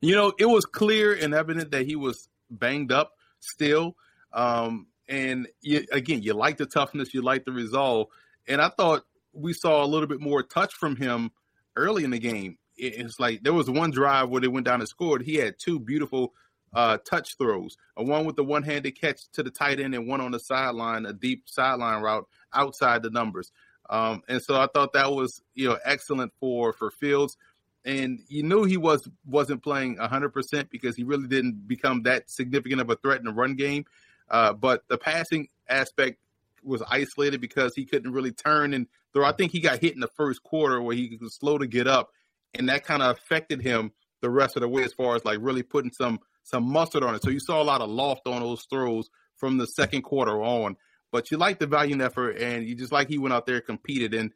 You 0.00 0.14
know, 0.14 0.32
it 0.38 0.46
was 0.46 0.64
clear 0.64 1.14
and 1.14 1.34
evident 1.34 1.72
that 1.72 1.86
he 1.86 1.96
was 1.96 2.28
banged 2.50 2.92
up 2.92 3.12
still. 3.40 3.96
Um, 4.32 4.86
and 5.08 5.46
you, 5.60 5.86
again, 5.92 6.22
you 6.22 6.34
like 6.34 6.56
the 6.56 6.66
toughness, 6.66 7.14
you 7.14 7.22
like 7.22 7.44
the 7.44 7.52
resolve. 7.52 8.08
And 8.48 8.60
I 8.60 8.68
thought 8.68 9.04
we 9.32 9.52
saw 9.52 9.84
a 9.84 9.86
little 9.86 10.06
bit 10.06 10.20
more 10.20 10.42
touch 10.42 10.74
from 10.74 10.96
him 10.96 11.30
early 11.76 12.04
in 12.04 12.10
the 12.10 12.18
game. 12.18 12.58
It's 12.76 13.18
like 13.18 13.42
there 13.42 13.54
was 13.54 13.70
one 13.70 13.90
drive 13.90 14.28
where 14.28 14.40
they 14.40 14.48
went 14.48 14.66
down 14.66 14.80
and 14.80 14.88
scored. 14.88 15.22
He 15.22 15.36
had 15.36 15.58
two 15.58 15.80
beautiful 15.80 16.34
uh, 16.74 16.98
touch 16.98 17.38
throws, 17.38 17.76
a 17.96 18.04
one 18.04 18.26
with 18.26 18.36
the 18.36 18.44
one-handed 18.44 19.00
catch 19.00 19.30
to 19.32 19.42
the 19.42 19.50
tight 19.50 19.80
end, 19.80 19.94
and 19.94 20.06
one 20.06 20.20
on 20.20 20.32
the 20.32 20.38
sideline, 20.38 21.06
a 21.06 21.12
deep 21.12 21.44
sideline 21.46 22.02
route 22.02 22.26
outside 22.52 23.02
the 23.02 23.10
numbers. 23.10 23.50
Um, 23.88 24.22
and 24.28 24.42
so 24.42 24.60
I 24.60 24.66
thought 24.66 24.92
that 24.92 25.12
was 25.12 25.40
you 25.54 25.68
know 25.68 25.78
excellent 25.84 26.32
for 26.38 26.72
for 26.72 26.90
Fields. 26.90 27.36
And 27.84 28.18
you 28.28 28.42
knew 28.42 28.64
he 28.64 28.76
was 28.76 29.08
wasn't 29.24 29.62
playing 29.62 29.96
100% 29.96 30.70
because 30.70 30.96
he 30.96 31.04
really 31.04 31.28
didn't 31.28 31.68
become 31.68 32.02
that 32.02 32.28
significant 32.28 32.80
of 32.80 32.90
a 32.90 32.96
threat 32.96 33.20
in 33.20 33.26
the 33.26 33.32
run 33.32 33.54
game. 33.54 33.84
Uh, 34.28 34.52
but 34.52 34.82
the 34.88 34.98
passing 34.98 35.48
aspect 35.68 36.18
was 36.62 36.82
isolated 36.88 37.40
because 37.40 37.74
he 37.74 37.84
couldn't 37.84 38.12
really 38.12 38.32
turn 38.32 38.74
and 38.74 38.86
throw. 39.12 39.24
I 39.24 39.32
think 39.32 39.52
he 39.52 39.60
got 39.60 39.80
hit 39.80 39.94
in 39.94 40.00
the 40.00 40.10
first 40.16 40.42
quarter 40.42 40.80
where 40.82 40.96
he 40.96 41.16
was 41.20 41.36
slow 41.36 41.58
to 41.58 41.66
get 41.66 41.86
up, 41.86 42.10
and 42.54 42.68
that 42.68 42.84
kind 42.84 43.02
of 43.02 43.16
affected 43.16 43.62
him 43.62 43.92
the 44.20 44.30
rest 44.30 44.56
of 44.56 44.62
the 44.62 44.68
way 44.68 44.82
as 44.82 44.92
far 44.92 45.14
as 45.14 45.24
like 45.24 45.38
really 45.40 45.62
putting 45.62 45.92
some 45.92 46.18
some 46.42 46.64
mustard 46.64 47.02
on 47.02 47.14
it. 47.14 47.22
So 47.22 47.30
you 47.30 47.40
saw 47.40 47.60
a 47.60 47.64
lot 47.64 47.80
of 47.80 47.90
loft 47.90 48.26
on 48.26 48.40
those 48.40 48.66
throws 48.70 49.08
from 49.36 49.58
the 49.58 49.66
second 49.66 50.02
quarter 50.02 50.42
on. 50.42 50.76
But 51.12 51.30
you 51.30 51.38
like 51.38 51.58
the 51.58 51.66
valiant 51.66 52.02
effort, 52.02 52.38
and 52.38 52.66
you 52.66 52.74
just 52.74 52.92
like 52.92 53.08
he 53.08 53.18
went 53.18 53.32
out 53.32 53.46
there 53.46 53.56
and 53.56 53.64
competed, 53.64 54.14
and 54.14 54.32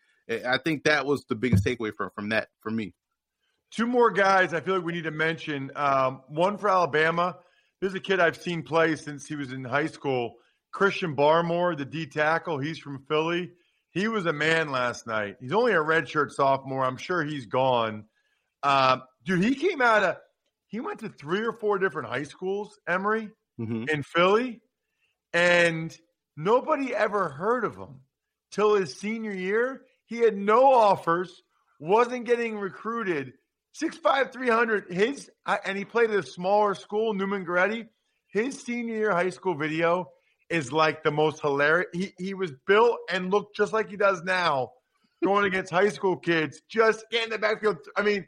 I 0.46 0.59
think 0.59 0.85
that 0.85 1.05
was 1.05 1.24
the 1.24 1.35
biggest 1.35 1.64
takeaway 1.64 1.94
from 1.94 2.11
from 2.14 2.29
that 2.31 2.48
for 2.61 2.70
me. 2.70 2.94
Two 3.70 3.87
more 3.87 4.11
guys 4.11 4.55
I 4.55 4.61
feel 4.61 4.76
like 4.76 4.85
we 4.85 4.92
need 4.92 5.05
to 5.05 5.11
mention. 5.11 5.70
Um, 5.76 6.22
one 6.29 6.59
for 6.59 6.68
Alabama. 6.68 7.37
This 7.80 7.90
is 7.90 7.94
a 7.94 8.00
kid 8.00 8.20
I've 8.20 8.36
seen 8.36 8.62
play 8.62 8.96
since 8.96 9.26
he 9.26 9.36
was 9.36 9.52
in 9.52 9.64
high 9.64 9.86
school. 9.86 10.34
Christian 10.72 11.16
Barmore, 11.16 11.76
the 11.76 11.84
D 11.84 12.06
tackle. 12.06 12.58
He's 12.58 12.78
from 12.78 13.04
Philly. 13.08 13.52
He 13.90 14.06
was 14.06 14.26
a 14.26 14.32
man 14.32 14.70
last 14.70 15.06
night. 15.06 15.36
He's 15.40 15.52
only 15.52 15.72
a 15.72 15.76
redshirt 15.76 16.30
sophomore. 16.30 16.84
I'm 16.84 16.96
sure 16.96 17.24
he's 17.24 17.46
gone. 17.46 18.04
Uh, 18.62 18.98
dude, 19.24 19.42
he 19.42 19.54
came 19.54 19.80
out 19.80 20.02
of 20.02 20.16
he 20.68 20.78
went 20.78 21.00
to 21.00 21.08
three 21.08 21.40
or 21.40 21.52
four 21.52 21.78
different 21.78 22.08
high 22.08 22.22
schools, 22.22 22.78
Emory, 22.86 23.30
mm-hmm. 23.60 23.88
in 23.88 24.04
Philly, 24.04 24.60
and 25.32 25.96
nobody 26.36 26.94
ever 26.94 27.28
heard 27.28 27.64
of 27.64 27.76
him 27.76 28.02
till 28.52 28.74
his 28.74 28.96
senior 28.96 29.32
year. 29.32 29.82
He 30.06 30.18
had 30.18 30.36
no 30.36 30.72
offers, 30.72 31.42
wasn't 31.80 32.26
getting 32.26 32.56
recruited. 32.56 33.32
6'5", 33.80 34.33
300. 34.33 34.92
His 34.92 35.30
and 35.64 35.76
he 35.76 35.85
played 35.85 36.11
at 36.11 36.16
a 36.16 36.22
smaller 36.22 36.74
school, 36.74 37.14
Neumann 37.14 37.44
Goretti. 37.44 37.88
His 38.28 38.61
senior 38.61 38.94
year 38.94 39.11
high 39.12 39.30
school 39.30 39.54
video 39.54 40.11
is 40.48 40.72
like 40.72 41.02
the 41.02 41.11
most 41.11 41.40
hilarious. 41.40 41.88
He 41.92 42.12
he 42.18 42.35
was 42.35 42.52
built 42.66 42.98
and 43.11 43.30
looked 43.30 43.56
just 43.56 43.72
like 43.72 43.88
he 43.88 43.96
does 43.96 44.22
now, 44.22 44.72
going 45.24 45.44
against 45.44 45.70
high 45.70 45.88
school 45.88 46.16
kids, 46.16 46.61
just 46.68 47.04
getting 47.11 47.30
the 47.30 47.38
backfield. 47.38 47.78
I 47.96 48.02
mean, 48.02 48.26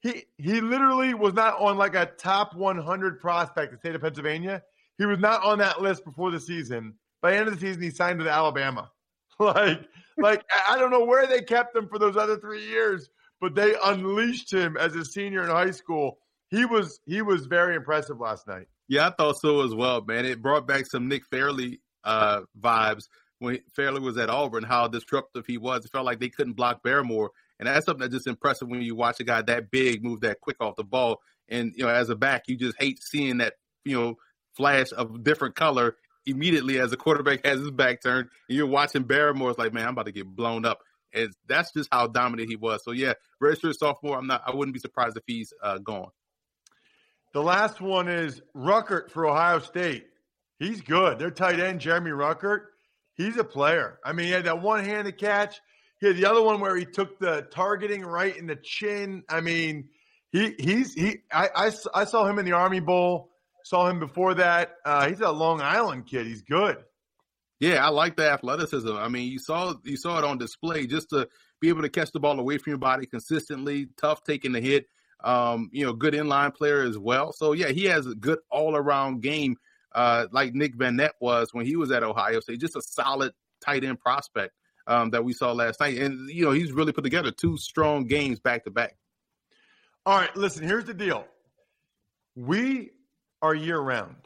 he 0.00 0.24
he 0.38 0.60
literally 0.60 1.14
was 1.14 1.34
not 1.34 1.60
on 1.60 1.78
like 1.78 1.94
a 1.94 2.06
top 2.06 2.54
100 2.54 3.20
prospect 3.20 3.72
in 3.72 3.74
the 3.76 3.78
state 3.80 3.94
of 3.94 4.02
Pennsylvania. 4.02 4.62
He 4.98 5.06
was 5.06 5.18
not 5.18 5.42
on 5.42 5.58
that 5.58 5.80
list 5.80 6.04
before 6.04 6.30
the 6.30 6.40
season. 6.40 6.94
By 7.20 7.32
the 7.32 7.36
end 7.38 7.48
of 7.48 7.54
the 7.54 7.60
season, 7.60 7.82
he 7.82 7.90
signed 7.90 8.18
with 8.18 8.28
Alabama. 8.28 8.90
like 9.38 9.80
like 10.18 10.44
I 10.68 10.78
don't 10.78 10.90
know 10.90 11.04
where 11.04 11.26
they 11.26 11.42
kept 11.42 11.76
him 11.76 11.88
for 11.88 11.98
those 11.98 12.16
other 12.16 12.38
three 12.38 12.66
years, 12.66 13.08
but 13.42 13.56
they 13.56 13.74
unleashed 13.84 14.52
him 14.52 14.76
as 14.78 14.94
a 14.94 15.04
senior 15.04 15.42
in 15.42 15.50
high 15.50 15.72
school. 15.72 16.18
He 16.48 16.64
was 16.64 17.00
he 17.04 17.20
was 17.22 17.46
very 17.46 17.74
impressive 17.74 18.20
last 18.20 18.46
night. 18.46 18.68
Yeah, 18.88 19.08
I 19.08 19.10
thought 19.10 19.38
so 19.38 19.62
as 19.62 19.74
well, 19.74 20.00
man. 20.02 20.24
It 20.24 20.40
brought 20.40 20.66
back 20.66 20.86
some 20.86 21.08
Nick 21.08 21.26
Fairley 21.26 21.80
uh, 22.04 22.42
vibes 22.58 23.08
when 23.40 23.58
Fairley 23.74 24.00
was 24.00 24.16
at 24.16 24.30
Auburn, 24.30 24.62
how 24.62 24.86
disruptive 24.86 25.44
he 25.46 25.58
was. 25.58 25.84
It 25.84 25.90
felt 25.90 26.06
like 26.06 26.20
they 26.20 26.28
couldn't 26.28 26.52
block 26.52 26.84
Barmore. 26.84 27.30
And 27.58 27.66
that's 27.66 27.84
something 27.86 28.00
that's 28.00 28.14
just 28.14 28.26
impressive 28.26 28.68
when 28.68 28.82
you 28.82 28.94
watch 28.94 29.18
a 29.18 29.24
guy 29.24 29.42
that 29.42 29.70
big 29.70 30.04
move 30.04 30.20
that 30.20 30.40
quick 30.40 30.56
off 30.60 30.76
the 30.76 30.84
ball. 30.84 31.20
And, 31.48 31.72
you 31.76 31.84
know, 31.84 31.90
as 31.90 32.10
a 32.10 32.16
back, 32.16 32.44
you 32.46 32.56
just 32.56 32.76
hate 32.78 33.02
seeing 33.02 33.38
that, 33.38 33.54
you 33.84 33.98
know, 33.98 34.14
flash 34.56 34.92
of 34.92 35.24
different 35.24 35.56
color 35.56 35.96
immediately 36.26 36.78
as 36.78 36.90
the 36.90 36.96
quarterback 36.96 37.44
has 37.44 37.58
his 37.58 37.70
back 37.70 38.02
turned. 38.02 38.28
And 38.48 38.56
you're 38.56 38.66
watching 38.66 39.04
Barmore. 39.04 39.50
It's 39.50 39.58
like, 39.58 39.72
man, 39.72 39.86
I'm 39.86 39.92
about 39.92 40.06
to 40.06 40.12
get 40.12 40.26
blown 40.26 40.64
up. 40.64 40.80
And 41.14 41.32
that's 41.46 41.72
just 41.72 41.88
how 41.92 42.06
dominant 42.06 42.48
he 42.48 42.56
was. 42.56 42.82
So, 42.84 42.92
yeah, 42.92 43.14
redshirt 43.42 43.74
sophomore, 43.74 44.18
I'm 44.18 44.26
not, 44.26 44.42
I 44.46 44.54
wouldn't 44.54 44.74
be 44.74 44.80
surprised 44.80 45.16
if 45.16 45.24
he's 45.26 45.52
uh, 45.62 45.78
gone. 45.78 46.10
The 47.32 47.42
last 47.42 47.80
one 47.80 48.08
is 48.08 48.42
Ruckert 48.54 49.10
for 49.10 49.26
Ohio 49.26 49.58
State. 49.60 50.06
He's 50.58 50.80
good. 50.80 51.18
Their 51.18 51.30
tight 51.30 51.60
end, 51.60 51.80
Jeremy 51.80 52.10
Ruckert, 52.10 52.66
he's 53.14 53.36
a 53.36 53.44
player. 53.44 53.98
I 54.04 54.12
mean, 54.12 54.26
he 54.26 54.32
had 54.32 54.44
that 54.44 54.60
one 54.62 54.84
handed 54.84 55.18
catch. 55.18 55.60
He 56.00 56.06
had 56.06 56.16
the 56.16 56.26
other 56.26 56.42
one 56.42 56.60
where 56.60 56.76
he 56.76 56.84
took 56.84 57.18
the 57.18 57.46
targeting 57.50 58.02
right 58.02 58.36
in 58.36 58.46
the 58.46 58.56
chin. 58.56 59.22
I 59.28 59.40
mean, 59.40 59.88
he 60.30 60.54
he's 60.58 60.94
he. 60.94 61.18
I 61.32 61.48
I, 61.54 61.72
I 61.94 62.04
saw 62.04 62.26
him 62.26 62.38
in 62.38 62.44
the 62.44 62.52
Army 62.52 62.80
Bowl. 62.80 63.30
Saw 63.64 63.88
him 63.88 64.00
before 64.00 64.34
that. 64.34 64.74
Uh, 64.84 65.08
he's 65.08 65.20
a 65.20 65.30
Long 65.30 65.60
Island 65.60 66.06
kid. 66.06 66.26
He's 66.26 66.42
good. 66.42 66.78
Yeah, 67.62 67.86
I 67.86 67.90
like 67.90 68.16
the 68.16 68.28
athleticism. 68.28 68.90
I 68.90 69.06
mean, 69.06 69.30
you 69.30 69.38
saw 69.38 69.74
you 69.84 69.96
saw 69.96 70.18
it 70.18 70.24
on 70.24 70.36
display 70.36 70.84
just 70.84 71.10
to 71.10 71.28
be 71.60 71.68
able 71.68 71.82
to 71.82 71.88
catch 71.88 72.10
the 72.10 72.18
ball 72.18 72.40
away 72.40 72.58
from 72.58 72.72
your 72.72 72.78
body 72.78 73.06
consistently, 73.06 73.86
tough 73.96 74.24
taking 74.24 74.50
the 74.50 74.60
hit. 74.60 74.86
Um, 75.22 75.70
you 75.72 75.86
know, 75.86 75.92
good 75.92 76.12
inline 76.12 76.52
player 76.52 76.82
as 76.82 76.98
well. 76.98 77.32
So 77.32 77.52
yeah, 77.52 77.68
he 77.68 77.84
has 77.84 78.08
a 78.08 78.16
good 78.16 78.40
all 78.50 78.74
around 78.74 79.22
game, 79.22 79.58
uh, 79.94 80.26
like 80.32 80.54
Nick 80.54 80.76
Vannett 80.76 81.12
was 81.20 81.54
when 81.54 81.64
he 81.64 81.76
was 81.76 81.92
at 81.92 82.02
Ohio 82.02 82.40
State. 82.40 82.58
Just 82.58 82.74
a 82.74 82.82
solid 82.82 83.32
tight 83.64 83.84
end 83.84 84.00
prospect 84.00 84.54
um, 84.88 85.10
that 85.10 85.24
we 85.24 85.32
saw 85.32 85.52
last 85.52 85.78
night. 85.78 85.98
And, 85.98 86.28
you 86.28 86.44
know, 86.44 86.50
he's 86.50 86.72
really 86.72 86.90
put 86.90 87.04
together 87.04 87.30
two 87.30 87.56
strong 87.58 88.08
games 88.08 88.40
back 88.40 88.64
to 88.64 88.72
back. 88.72 88.96
All 90.04 90.18
right, 90.18 90.36
listen, 90.36 90.66
here's 90.66 90.86
the 90.86 90.94
deal. 90.94 91.26
We 92.34 92.90
are 93.40 93.54
year 93.54 93.78
round. 93.78 94.16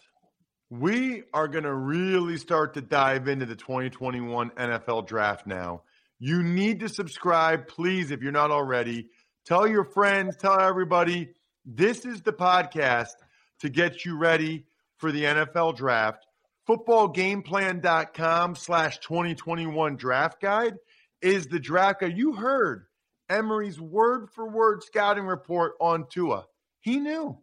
We 0.71 1.23
are 1.33 1.49
going 1.49 1.65
to 1.65 1.75
really 1.75 2.39
start 2.39 2.75
to 2.75 2.81
dive 2.81 3.29
into 3.29 3.47
the 3.47 3.57
2021 3.57 4.51
NFL 4.51 5.07
draft 5.07 5.47
now. 5.47 5.83
You 6.19 6.43
need 6.43 6.81
to 6.81 6.89
subscribe, 6.89 7.69
please, 7.69 8.11
if 8.11 8.23
you're 8.23 8.33
not 8.33 8.51
already. 8.51 9.09
Tell 9.45 9.67
your 9.69 9.85
friends, 9.85 10.37
tell 10.37 10.61
everybody. 10.61 11.29
This 11.65 12.05
is 12.05 12.23
the 12.23 12.33
podcast 12.33 13.15
to 13.61 13.69
get 13.69 14.05
you 14.05 14.17
ready 14.17 14.65
for 14.99 15.13
the 15.13 15.25
NFL 15.25 15.77
draft 15.77 16.27
footballgameplan.com 16.69 18.57
slash 18.57 18.99
2021 18.99 19.97
draft 19.97 20.41
guide 20.41 20.75
is 21.23 21.47
the 21.47 21.61
draft 21.61 22.01
guide. 22.01 22.17
You 22.17 22.33
heard 22.35 22.87
Emory's 23.29 23.81
word 23.81 24.29
for 24.35 24.49
word 24.49 24.83
scouting 24.83 25.25
report 25.25 25.75
on 25.81 26.07
Tua. 26.11 26.45
He 26.81 26.99
knew. 26.99 27.39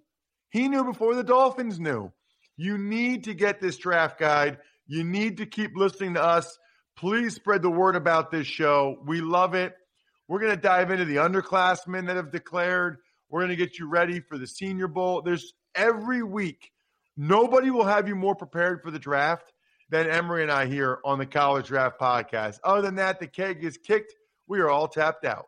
He 0.49 0.67
knew 0.67 0.83
before 0.83 1.15
the 1.15 1.23
Dolphins 1.23 1.79
knew. 1.79 2.11
You 2.57 2.77
need 2.77 3.25
to 3.25 3.33
get 3.33 3.59
this 3.59 3.77
draft 3.77 4.19
guide. 4.19 4.59
You 4.85 5.03
need 5.03 5.37
to 5.37 5.45
keep 5.45 5.71
listening 5.75 6.15
to 6.15 6.23
us. 6.23 6.57
Please 6.95 7.35
spread 7.35 7.61
the 7.61 7.69
word 7.69 7.95
about 7.95 8.31
this 8.31 8.47
show. 8.47 8.97
We 9.05 9.21
love 9.21 9.55
it. 9.55 9.73
We're 10.27 10.39
going 10.39 10.55
to 10.55 10.61
dive 10.61 10.91
into 10.91 11.05
the 11.05 11.17
underclassmen 11.17 12.07
that 12.07 12.15
have 12.15 12.31
declared. 12.31 12.97
We're 13.29 13.41
going 13.41 13.49
to 13.49 13.55
get 13.55 13.79
you 13.79 13.89
ready 13.89 14.19
for 14.19 14.37
the 14.37 14.47
Senior 14.47 14.87
Bowl. 14.87 15.21
There's 15.21 15.53
every 15.75 16.21
week, 16.23 16.71
nobody 17.17 17.71
will 17.71 17.85
have 17.85 18.07
you 18.07 18.15
more 18.15 18.35
prepared 18.35 18.81
for 18.83 18.91
the 18.91 18.99
draft 18.99 19.51
than 19.89 20.09
Emory 20.09 20.43
and 20.43 20.51
I 20.51 20.67
here 20.67 20.99
on 21.03 21.19
the 21.19 21.25
College 21.25 21.67
Draft 21.67 21.99
Podcast. 21.99 22.59
Other 22.63 22.81
than 22.81 22.95
that, 22.95 23.19
the 23.19 23.27
keg 23.27 23.63
is 23.63 23.77
kicked. 23.77 24.13
We 24.47 24.59
are 24.59 24.69
all 24.69 24.87
tapped 24.87 25.25
out. 25.25 25.47